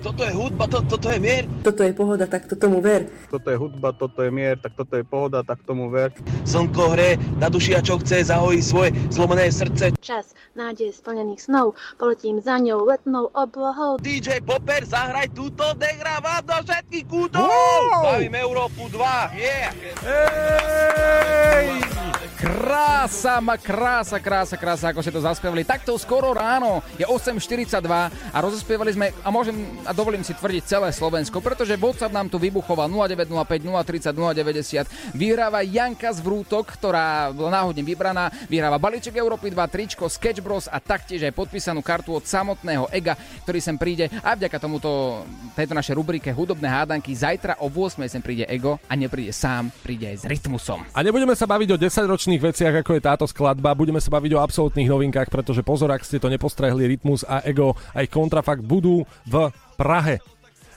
toto 0.00 0.24
je 0.24 0.32
hudba, 0.32 0.64
to, 0.72 0.80
toto 0.88 1.12
je 1.12 1.20
mier. 1.20 1.44
Toto 1.60 1.84
je 1.84 1.92
pohoda, 1.92 2.24
tak 2.24 2.48
to 2.48 2.56
tomu 2.56 2.80
ver. 2.80 3.12
Toto 3.28 3.52
je 3.52 3.60
hudba, 3.60 3.92
toto 3.92 4.24
je 4.24 4.30
mier, 4.32 4.56
tak 4.56 4.72
toto 4.72 4.96
je 4.96 5.04
pohoda, 5.04 5.44
tak 5.44 5.60
tomu 5.68 5.92
ver. 5.92 6.16
Slnko 6.48 6.96
hre, 6.96 7.20
na 7.36 7.52
duši 7.52 7.76
a 7.76 7.84
čo 7.84 8.00
chce, 8.00 8.32
zahojí 8.32 8.64
svoje 8.64 8.96
zlomené 9.12 9.52
srdce. 9.52 9.92
Čas 10.00 10.32
nádej 10.56 10.96
splnených 10.96 11.44
snov, 11.44 11.76
poletím 12.00 12.40
za 12.40 12.56
ňou 12.56 12.88
letnou 12.88 13.28
oblohou. 13.36 14.00
DJ 14.00 14.40
Popper, 14.40 14.88
zahraj 14.88 15.28
túto, 15.36 15.76
dehráva 15.76 16.40
do 16.40 16.56
všetkých 16.64 17.04
kútov. 17.04 17.44
Wow! 17.44 18.16
Bavím 18.16 18.32
Európu 18.36 18.88
2, 18.88 19.41
yeah. 19.42 19.74
Hej! 20.02 21.91
Krása, 22.42 23.38
ma 23.38 23.54
krása, 23.54 24.18
krása, 24.18 24.58
krása, 24.58 24.90
ako 24.90 24.98
ste 24.98 25.14
to 25.14 25.22
zaspievali. 25.22 25.62
Takto 25.62 25.94
skoro 25.94 26.34
ráno 26.34 26.82
je 26.98 27.06
8.42 27.06 27.78
a 28.10 28.38
rozospievali 28.42 28.90
sme, 28.90 29.14
a 29.22 29.30
môžem 29.30 29.54
a 29.86 29.94
dovolím 29.94 30.26
si 30.26 30.34
tvrdiť 30.34 30.66
celé 30.66 30.90
Slovensko, 30.90 31.38
pretože 31.38 31.78
WhatsApp 31.78 32.10
nám 32.10 32.26
tu 32.26 32.42
vybuchoval 32.42 32.90
0905 32.90 33.46
030 33.46 34.10
090. 34.10 35.14
Vyhráva 35.14 35.62
Janka 35.62 36.10
z 36.10 36.18
Vrútok, 36.18 36.74
ktorá 36.74 37.30
bola 37.30 37.62
náhodne 37.62 37.86
vybraná. 37.86 38.26
Vyhráva 38.50 38.74
balíček 38.74 39.14
Európy 39.14 39.54
2, 39.54 39.62
tričko, 39.70 40.10
Sketch 40.10 40.42
Bros 40.42 40.66
a 40.66 40.82
taktiež 40.82 41.22
aj 41.22 41.38
podpísanú 41.38 41.78
kartu 41.78 42.18
od 42.18 42.26
samotného 42.26 42.90
Ega, 42.90 43.14
ktorý 43.46 43.62
sem 43.62 43.78
príde. 43.78 44.10
A 44.18 44.34
vďaka 44.34 44.58
tomuto, 44.58 45.22
tejto 45.54 45.78
našej 45.78 45.94
rubrike 45.94 46.34
Hudobné 46.34 46.66
hádanky, 46.66 47.14
zajtra 47.14 47.62
o 47.62 47.70
8 47.70 48.02
sem 48.10 48.18
príde 48.18 48.50
Ego 48.50 48.82
a 48.90 48.98
nepríde 48.98 49.30
sám, 49.30 49.70
príde 49.86 50.10
aj 50.10 50.16
s 50.16 50.24
rytmusom. 50.26 50.82
A 50.90 51.06
nebudeme 51.06 51.38
sa 51.38 51.46
baviť 51.46 51.70
o 51.70 51.80
10-ročných 52.32 52.48
veciach, 52.48 52.74
ako 52.80 52.96
je 52.96 53.02
táto 53.04 53.26
skladba, 53.28 53.76
budeme 53.76 54.00
sa 54.00 54.08
baviť 54.08 54.32
o 54.32 54.40
absolútnych 54.40 54.88
novinkách, 54.88 55.28
pretože 55.28 55.60
pozor, 55.60 55.92
ak 55.92 56.00
ste 56.00 56.16
to 56.16 56.32
nepostrehli, 56.32 56.88
Rytmus 56.88 57.28
a 57.28 57.44
Ego 57.44 57.76
aj 57.92 58.08
Kontrafakt 58.08 58.64
budú 58.64 59.04
v 59.28 59.52
Prahe. 59.76 60.24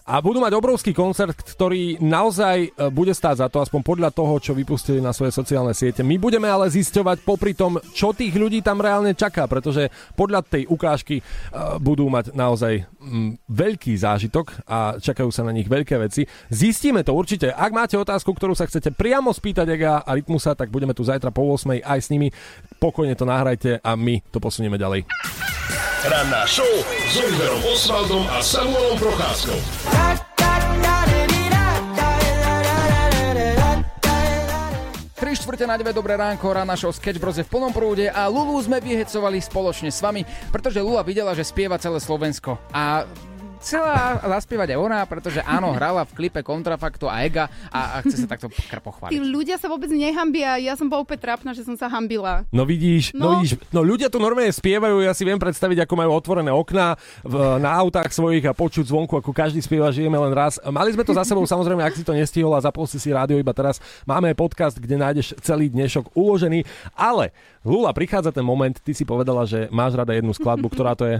A 0.06 0.22
budú 0.22 0.38
mať 0.38 0.54
obrovský 0.54 0.94
koncert, 0.94 1.34
ktorý 1.34 1.98
naozaj 1.98 2.58
e, 2.62 2.94
bude 2.94 3.10
stáť 3.10 3.42
za 3.42 3.48
to, 3.50 3.58
aspoň 3.58 3.82
podľa 3.82 4.14
toho, 4.14 4.38
čo 4.38 4.54
vypustili 4.54 5.02
na 5.02 5.10
svoje 5.10 5.34
sociálne 5.34 5.74
siete. 5.74 6.06
My 6.06 6.22
budeme 6.22 6.46
ale 6.46 6.70
zisťovať 6.70 7.26
popri 7.26 7.58
tom, 7.58 7.82
čo 7.90 8.14
tých 8.14 8.38
ľudí 8.38 8.62
tam 8.62 8.86
reálne 8.86 9.18
čaká, 9.18 9.50
pretože 9.50 9.90
podľa 10.14 10.46
tej 10.46 10.70
ukážky 10.70 11.26
uh, 11.26 11.82
budú 11.82 12.06
mať 12.06 12.38
naozaj 12.38 12.86
mm, 12.86 13.50
veľký 13.50 13.98
zážitok 13.98 14.62
a 14.70 15.02
čakajú 15.02 15.34
sa 15.34 15.42
na 15.42 15.50
nich 15.50 15.66
veľké 15.66 15.98
veci. 15.98 16.30
Zistíme 16.54 17.02
to 17.02 17.18
určite. 17.18 17.50
Ak 17.50 17.74
máte 17.74 17.98
otázku, 17.98 18.30
ktorú 18.30 18.54
sa 18.54 18.70
chcete 18.70 18.94
priamo 18.94 19.34
spýtať 19.34 19.66
Ega 19.74 20.06
a 20.06 20.14
Rytmusa, 20.14 20.54
tak 20.54 20.70
budeme 20.70 20.94
tu 20.94 21.02
zajtra 21.02 21.34
po 21.34 21.50
8 21.50 21.82
aj 21.82 22.00
s 22.06 22.14
nimi. 22.14 22.30
Pokojne 22.78 23.18
to 23.18 23.26
nahrajte 23.26 23.82
a 23.82 23.92
my 23.98 24.22
to 24.30 24.38
posunieme 24.38 24.78
ďalej. 24.78 25.10
Ranná 26.06 26.46
show 26.46 26.70
s 27.10 27.18
Oliverom 27.18 27.66
Osvaldom 27.74 28.30
a 28.30 28.38
Samuelom 28.38 28.94
Procházkou. 29.02 29.95
Štvrte 35.46 35.70
na 35.70 35.78
9, 35.78 35.94
dobré 35.94 36.18
ránko, 36.18 36.58
rána 36.58 36.74
show 36.74 36.90
Sketch 36.90 37.22
Bros 37.22 37.38
v 37.38 37.46
plnom 37.46 37.70
prúde 37.70 38.10
a 38.10 38.26
Lulu 38.26 38.58
sme 38.66 38.82
vyhecovali 38.82 39.38
spoločne 39.38 39.94
s 39.94 40.02
vami, 40.02 40.26
pretože 40.50 40.82
Lula 40.82 41.06
videla, 41.06 41.38
že 41.38 41.46
spieva 41.46 41.78
celé 41.78 42.02
Slovensko. 42.02 42.58
A 42.74 43.06
chcela 43.60 44.22
zaspievať 44.40 44.76
aj 44.76 44.80
ona, 44.80 45.00
pretože 45.06 45.40
áno, 45.44 45.74
hrala 45.74 46.04
v 46.06 46.12
klipe 46.14 46.42
Kontrafaktu 46.42 47.06
a 47.08 47.24
Ega 47.26 47.50
a, 47.72 48.00
a 48.00 48.06
chce 48.06 48.26
sa 48.26 48.28
takto 48.30 48.48
kr- 48.52 48.62
Tí 48.66 48.78
pochváliť. 48.82 49.20
ľudia 49.22 49.56
sa 49.58 49.72
vôbec 49.72 49.90
nehambia, 49.90 50.60
ja 50.62 50.78
som 50.78 50.86
bola 50.90 51.04
úplne 51.06 51.22
trápna, 51.22 51.52
že 51.56 51.66
som 51.66 51.74
sa 51.74 51.90
hambila. 51.90 52.46
No 52.54 52.68
vidíš, 52.68 53.16
no. 53.16 53.26
No. 53.26 53.32
vidíš, 53.40 53.58
no 53.74 53.82
ľudia 53.82 54.12
tu 54.12 54.22
normálne 54.22 54.52
spievajú, 54.52 55.02
ja 55.02 55.16
si 55.16 55.26
viem 55.26 55.40
predstaviť, 55.40 55.86
ako 55.86 55.94
majú 55.98 56.12
otvorené 56.14 56.52
okná 56.54 56.96
v, 57.26 57.36
na 57.58 57.72
autách 57.74 58.14
svojich 58.14 58.46
a 58.46 58.54
počuť 58.54 58.90
zvonku, 58.90 59.18
ako 59.18 59.32
každý 59.34 59.60
spieva, 59.64 59.90
žijeme 59.90 60.16
len 60.18 60.34
raz. 60.36 60.62
Mali 60.62 60.94
sme 60.94 61.04
to 61.08 61.16
za 61.16 61.26
sebou, 61.26 61.44
samozrejme, 61.48 61.82
ak 61.82 61.98
si 61.98 62.04
to 62.06 62.14
nestihol 62.14 62.54
a 62.54 62.62
zapol 62.62 62.86
si 62.86 63.02
si 63.02 63.10
rádio 63.10 63.40
iba 63.42 63.52
teraz, 63.52 63.82
máme 64.06 64.32
podcast, 64.38 64.78
kde 64.78 65.00
nájdeš 65.00 65.34
celý 65.42 65.72
dnešok 65.72 66.14
uložený, 66.14 66.64
ale 66.94 67.34
Lula, 67.66 67.90
prichádza 67.98 68.30
ten 68.30 68.46
moment, 68.46 68.78
ty 68.78 68.94
si 68.94 69.02
povedala, 69.02 69.42
že 69.50 69.66
máš 69.74 69.98
rada 69.98 70.14
jednu 70.14 70.38
skladbu, 70.38 70.70
ktorá 70.70 70.94
to 70.94 71.10
je? 71.10 71.18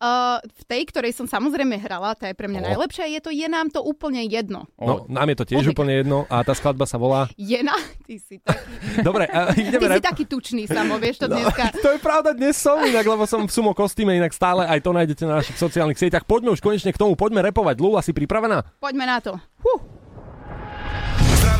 Uh, 0.00 0.40
v 0.40 0.62
tej, 0.64 0.82
ktorej 0.88 1.12
som 1.12 1.28
samozrejme 1.28 1.76
hrala, 1.76 2.16
tá 2.16 2.24
je 2.24 2.32
pre 2.32 2.48
mňa 2.48 2.60
O. 2.64 2.66
najlepšia, 2.72 3.04
je 3.04 3.20
to 3.20 3.28
Je 3.28 3.44
nám 3.52 3.68
to 3.68 3.84
úplne 3.84 4.24
jedno. 4.24 4.64
No, 4.80 5.04
nám 5.12 5.28
je 5.28 5.36
to 5.36 5.44
tiež 5.44 5.60
Oddycha. 5.60 5.76
úplne 5.76 5.92
jedno 6.00 6.24
a 6.32 6.40
tá 6.40 6.56
skladba 6.56 6.88
sa 6.88 6.96
volá... 6.96 7.28
Je 7.36 7.60
na... 7.60 7.76
Ty 8.08 8.16
si 8.16 8.40
taký, 8.40 8.64
Dobre, 9.06 9.28
a 9.28 9.52
ty 9.52 9.68
ideme 9.68 9.92
si 9.92 10.00
taký 10.00 10.24
tučný, 10.24 10.64
Samo, 10.64 10.96
vieš 10.96 11.20
to 11.20 11.28
No, 11.28 11.36
dneska. 11.36 11.68
to 11.84 11.92
je 11.92 12.00
pravda, 12.00 12.32
dnes 12.32 12.56
som 12.56 12.80
inak, 12.80 13.04
lebo 13.04 13.28
som 13.28 13.44
v 13.44 13.52
sumo 13.52 13.76
kostýme, 13.76 14.16
inak 14.16 14.32
stále 14.32 14.64
aj 14.64 14.80
to 14.80 14.96
nájdete 14.96 15.28
na 15.28 15.44
našich 15.44 15.60
sociálnych 15.60 16.00
sieťach. 16.00 16.24
Poďme 16.24 16.56
už 16.56 16.64
konečne 16.64 16.96
k 16.96 17.00
tomu, 17.00 17.12
poďme 17.12 17.44
repovať. 17.52 17.76
Lula, 17.76 18.00
si 18.00 18.16
pripravená? 18.16 18.80
Poďme 18.80 19.04
na 19.04 19.20
to. 19.20 19.36
Huh. 19.60 19.99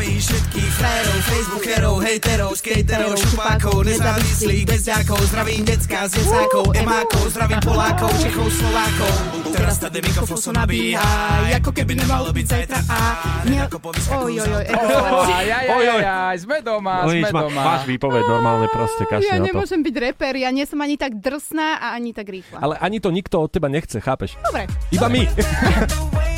Zdravím 0.01 0.17
všetkých 0.17 0.73
frajerov, 0.81 1.19
facebookerov, 1.29 1.95
hejterov, 2.01 2.53
skaterov, 2.57 3.13
šupákov, 3.21 3.77
nezávislých, 3.85 4.65
bezďakov, 4.65 5.21
zdravím 5.29 5.61
decka, 5.69 6.09
z 6.09 6.25
jesákov, 6.25 6.73
emákov, 6.73 7.29
zdravím 7.29 7.61
Polákov, 7.61 8.09
Čechov, 8.17 8.49
Slovákov. 8.49 9.13
Teraz 9.53 9.77
tady 9.77 10.01
mikrofon 10.01 10.41
sa 10.41 10.57
nabíja, 10.57 11.05
ako 11.53 11.77
keby 11.77 12.01
nemalo 12.01 12.33
byť 12.33 12.47
zajtra 12.49 12.81
a 12.89 12.99
po 13.77 13.93
Oj, 14.25 14.41
oj, 15.69 15.87
oj. 15.93 16.03
Sme 16.41 16.65
doma, 16.65 17.05
No 17.05 17.13
sme 17.13 17.29
doma. 17.29 17.61
máš 17.61 17.85
výpoveď 17.85 18.25
normálne 18.25 18.73
proste, 18.73 19.05
kašli 19.05 19.29
Ja 19.29 19.37
na 19.37 19.45
to. 19.45 19.53
nemôžem 19.53 19.85
byť 19.85 19.95
reper, 20.01 20.33
ja 20.33 20.49
nie 20.49 20.65
som 20.65 20.81
ani 20.81 20.97
tak 20.97 21.21
drsná 21.21 21.77
a 21.77 21.93
ani 21.93 22.17
tak 22.17 22.33
rýchla. 22.33 22.57
Ale 22.57 22.81
ani 22.81 23.05
to 23.05 23.13
nikto 23.13 23.37
od 23.37 23.53
teba 23.53 23.69
nechce, 23.69 24.01
chápeš? 24.01 24.41
Dobre. 24.49 24.65
Iba 24.97 25.13
my. 25.13 25.29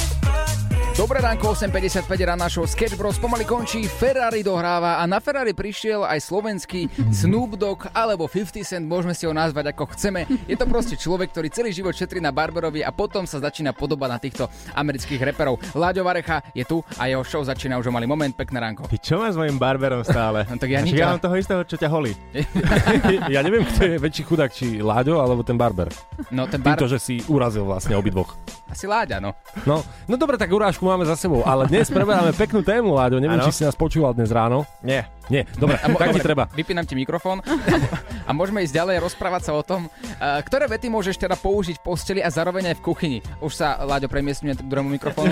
Dobré 0.93 1.25
ránko, 1.25 1.57
8.55 1.57 2.05
rána 2.21 2.53
show 2.53 2.69
Sketch 2.69 3.01
Bros 3.01 3.17
pomaly 3.17 3.49
končí, 3.49 3.89
Ferrari 3.89 4.45
dohráva 4.45 5.01
a 5.01 5.09
na 5.09 5.25
Ferrari 5.25 5.57
prišiel 5.57 6.05
aj 6.05 6.21
slovenský 6.21 6.93
Snoop 7.09 7.57
Dogg 7.57 7.89
alebo 7.97 8.29
50 8.29 8.61
Cent, 8.61 8.85
môžeme 8.85 9.17
si 9.17 9.25
ho 9.25 9.33
nazvať 9.33 9.73
ako 9.73 9.89
chceme. 9.97 10.29
Je 10.45 10.53
to 10.53 10.69
proste 10.69 11.01
človek, 11.01 11.33
ktorý 11.33 11.49
celý 11.49 11.73
život 11.73 11.97
šetrí 11.97 12.21
na 12.21 12.29
Barberovi 12.29 12.85
a 12.85 12.93
potom 12.93 13.25
sa 13.25 13.41
začína 13.41 13.73
podobať 13.73 14.09
na 14.13 14.21
týchto 14.21 14.45
amerických 14.77 15.33
reperov. 15.33 15.65
Láďo 15.73 16.05
Varecha 16.05 16.45
je 16.53 16.69
tu 16.69 16.85
a 17.01 17.09
jeho 17.09 17.25
show 17.25 17.41
začína 17.41 17.81
už 17.81 17.89
o 17.89 17.93
malý 17.97 18.05
moment. 18.05 18.37
Pekné 18.37 18.61
ránko. 18.61 18.85
Ty 18.85 19.01
čo 19.01 19.17
máš 19.17 19.33
s 19.33 19.41
mojim 19.41 19.57
barberom 19.57 20.05
stále? 20.05 20.45
No, 20.53 20.61
tak 20.61 20.69
ja 20.69 20.85
nič, 20.85 20.93
ja 20.93 21.09
mám 21.09 21.25
toho 21.25 21.41
istého, 21.41 21.65
čo 21.65 21.81
ťa 21.81 21.89
holí. 21.89 22.13
ja 23.33 23.41
neviem, 23.41 23.65
kto 23.65 23.81
je 23.81 23.95
väčší 23.97 24.23
chudák, 24.29 24.53
či 24.53 24.85
Láďo 24.85 25.25
alebo 25.25 25.41
ten 25.41 25.57
Barber. 25.57 25.89
No 26.29 26.45
ten 26.45 26.61
bar... 26.61 26.77
Týmto, 26.77 26.93
že 26.93 27.01
si 27.01 27.25
urazil 27.33 27.65
vlastne 27.65 27.97
obidvoch. 27.97 28.37
Asi 28.69 28.89
Láďa, 28.89 29.21
no. 29.21 29.37
No, 29.69 29.85
no 30.09 30.15
dobre, 30.17 30.41
tak 30.41 30.49
urážku 30.49 30.82
máme 30.85 31.07
za 31.07 31.15
sebou, 31.15 31.47
ale 31.47 31.71
dnes 31.71 31.87
preberáme 31.89 32.35
peknú 32.35 32.61
tému, 32.67 32.99
Láďo. 32.99 33.23
Neviem, 33.23 33.39
Áno. 33.39 33.47
či 33.47 33.61
si 33.61 33.63
nás 33.63 33.79
počúval 33.79 34.15
dnes 34.15 34.31
ráno. 34.35 34.67
Nie. 34.83 35.07
Nie, 35.31 35.47
dobre, 35.55 35.79
A 35.79 35.87
mo- 35.87 35.97
tak 35.97 36.13
ti 36.13 36.21
treba. 36.21 36.51
Vypínam 36.51 36.83
ti 36.83 36.99
mikrofón 36.99 37.41
a 38.29 38.31
môžeme 38.35 38.61
ísť 38.67 38.75
ďalej 38.75 39.07
rozprávať 39.07 39.43
sa 39.49 39.53
o 39.55 39.63
tom, 39.63 39.87
uh, 39.87 40.43
ktoré 40.43 40.67
vety 40.67 40.91
môžeš 40.91 41.15
teda 41.15 41.39
použiť 41.39 41.79
v 41.79 41.83
posteli 41.83 42.21
a 42.21 42.29
zároveň 42.29 42.75
aj 42.75 42.77
v 42.83 42.85
kuchyni. 42.85 43.19
Už 43.39 43.55
sa, 43.55 43.81
Láďo, 43.87 44.11
premiestňuje 44.11 44.59
k 44.59 44.67
druhému 44.67 44.91
mikrofónu. 44.93 45.31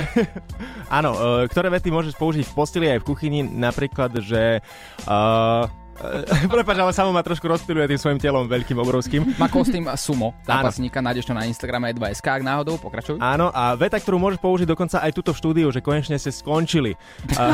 Áno, 0.99 1.11
e, 1.19 1.51
ktoré 1.51 1.69
vety 1.75 1.91
môžeš 1.91 2.15
použiť 2.15 2.47
v 2.47 2.55
posteli 2.55 2.87
aj 2.87 3.03
v 3.03 3.09
kuchyni, 3.11 3.41
napríklad, 3.43 4.15
že... 4.23 4.63
Uh, 5.05 5.67
Prepač, 6.55 6.77
ale 6.81 6.93
samo 6.93 7.11
ma 7.13 7.21
trošku 7.21 7.45
rozptiluje 7.45 7.85
tým 7.95 8.01
svojim 8.01 8.19
telom 8.19 8.49
veľkým, 8.49 8.77
obrovským. 8.81 9.21
Má 9.37 9.47
kostým 9.47 9.85
Sumo, 9.95 10.33
zápasníka, 10.43 11.05
nájdeš 11.05 11.29
to 11.29 11.35
na 11.37 11.45
Instagrame 11.45 11.93
2SK, 11.93 12.41
ak 12.41 12.43
náhodou, 12.43 12.81
pokračuj. 12.81 13.21
Áno, 13.21 13.53
a 13.53 13.77
veta, 13.77 14.01
ktorú 14.01 14.17
môžeš 14.17 14.41
použiť 14.41 14.67
dokonca 14.67 14.99
aj 15.05 15.13
tuto 15.13 15.31
v 15.37 15.39
štúdiu, 15.39 15.69
že 15.69 15.85
konečne 15.85 16.17
ste 16.17 16.33
skončili. 16.33 16.97
A, 17.37 17.45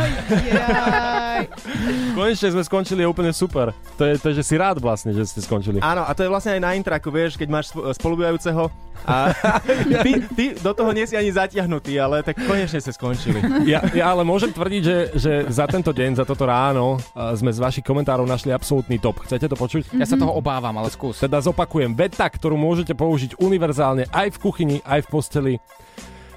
Konečne 2.17 2.49
sme 2.49 2.63
skončili, 2.65 3.05
je 3.05 3.09
úplne 3.09 3.33
super. 3.35 3.77
To 4.01 4.03
je, 4.09 4.17
to 4.17 4.33
je, 4.33 4.41
že 4.41 4.45
si 4.47 4.55
rád 4.57 4.81
vlastne, 4.81 5.13
že 5.13 5.27
ste 5.29 5.45
skončili. 5.45 5.83
áno, 5.85 6.07
a 6.07 6.11
to 6.17 6.25
je 6.25 6.31
vlastne 6.33 6.57
aj 6.57 6.63
na 6.63 6.71
intraku, 6.73 7.13
vieš, 7.13 7.37
keď 7.37 7.49
máš 7.53 7.75
sp- 7.75 7.93
spolubývajúceho 7.93 8.73
a 9.05 9.37
ty, 10.05 10.25
ty 10.33 10.45
do 10.57 10.73
toho 10.73 10.91
nie 10.97 11.05
si 11.05 11.13
ani 11.13 11.29
zatiahnutý, 11.29 12.01
ale 12.01 12.25
tak 12.25 12.41
konečne 12.41 12.81
ste 12.81 12.93
skončili. 12.93 13.69
Ja, 13.69 13.85
ja 13.93 14.09
ale 14.09 14.25
môžem 14.25 14.49
tvrdiť, 14.51 14.83
že, 14.83 14.97
že 15.15 15.33
za 15.53 15.69
tento 15.69 15.93
deň, 15.93 16.17
za 16.17 16.25
toto 16.25 16.49
ráno 16.49 16.97
sme 17.37 17.53
z 17.53 17.59
vašich 17.61 17.85
komentárov 17.85 18.25
našli 18.37 18.53
absolútny 18.53 19.01
top. 19.01 19.25
Chcete 19.25 19.49
to 19.49 19.57
počuť? 19.57 19.97
Ja 19.97 20.05
sa 20.05 20.21
toho 20.21 20.37
obávam, 20.37 20.77
ale 20.77 20.93
skús. 20.93 21.25
Teda 21.25 21.41
zopakujem, 21.41 21.97
veta, 21.97 22.29
ktorú 22.29 22.61
môžete 22.61 22.93
použiť 22.93 23.41
univerzálne 23.41 24.05
aj 24.13 24.37
v 24.37 24.41
kuchyni, 24.45 24.77
aj 24.85 25.09
v 25.09 25.11
posteli. 25.11 25.55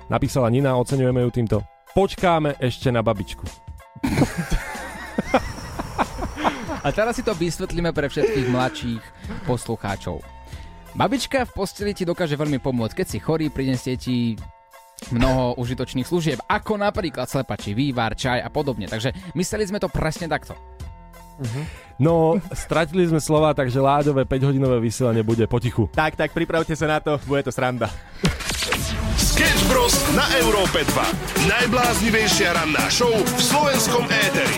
Napísala 0.07 0.47
Nina, 0.47 0.79
oceňujeme 0.79 1.19
ju 1.27 1.29
týmto. 1.29 1.57
Počkáme 1.91 2.55
ešte 2.63 2.87
na 2.89 3.03
babičku. 3.03 3.43
A 6.79 6.95
teraz 6.95 7.19
si 7.19 7.23
to 7.27 7.35
vysvetlíme 7.35 7.91
pre 7.91 8.07
všetkých 8.07 8.47
mladších 8.47 9.03
poslucháčov. 9.43 10.23
Babička 10.95 11.43
v 11.43 11.51
posteli 11.51 11.91
ti 11.91 12.07
dokáže 12.07 12.39
veľmi 12.39 12.63
pomôcť. 12.63 13.03
Keď 13.03 13.07
si 13.11 13.19
chorý, 13.19 13.51
prinesie 13.51 13.99
ti 13.99 14.39
mnoho 15.11 15.59
užitočných 15.59 16.07
služieb, 16.07 16.39
ako 16.47 16.79
napríklad 16.79 17.27
slepačí 17.27 17.75
vývar, 17.75 18.15
čaj 18.15 18.39
a 18.39 18.47
podobne. 18.47 18.87
Takže 18.87 19.35
mysleli 19.35 19.67
sme 19.67 19.83
to 19.83 19.91
presne 19.91 20.31
takto. 20.31 20.55
No, 21.99 22.39
stratili 22.55 23.03
sme 23.07 23.19
slova, 23.19 23.51
takže 23.51 23.79
Láďové 23.83 24.23
5-hodinové 24.23 24.79
vysielanie 24.79 25.19
bude 25.19 25.43
potichu. 25.51 25.91
Tak, 25.91 26.15
tak, 26.15 26.31
pripravte 26.31 26.71
sa 26.75 26.87
na 26.87 26.99
to, 27.03 27.19
bude 27.27 27.43
to 27.43 27.51
sranda. 27.51 27.91
Sketch 29.19 29.67
Bros. 29.67 29.95
na 30.15 30.23
Európe 30.39 30.83
2. 30.83 31.47
Najbláznivejšia 31.47 32.55
ranná 32.55 32.87
show 32.87 33.11
v 33.11 33.39
slovenskom 33.39 34.07
éteri. 34.07 34.57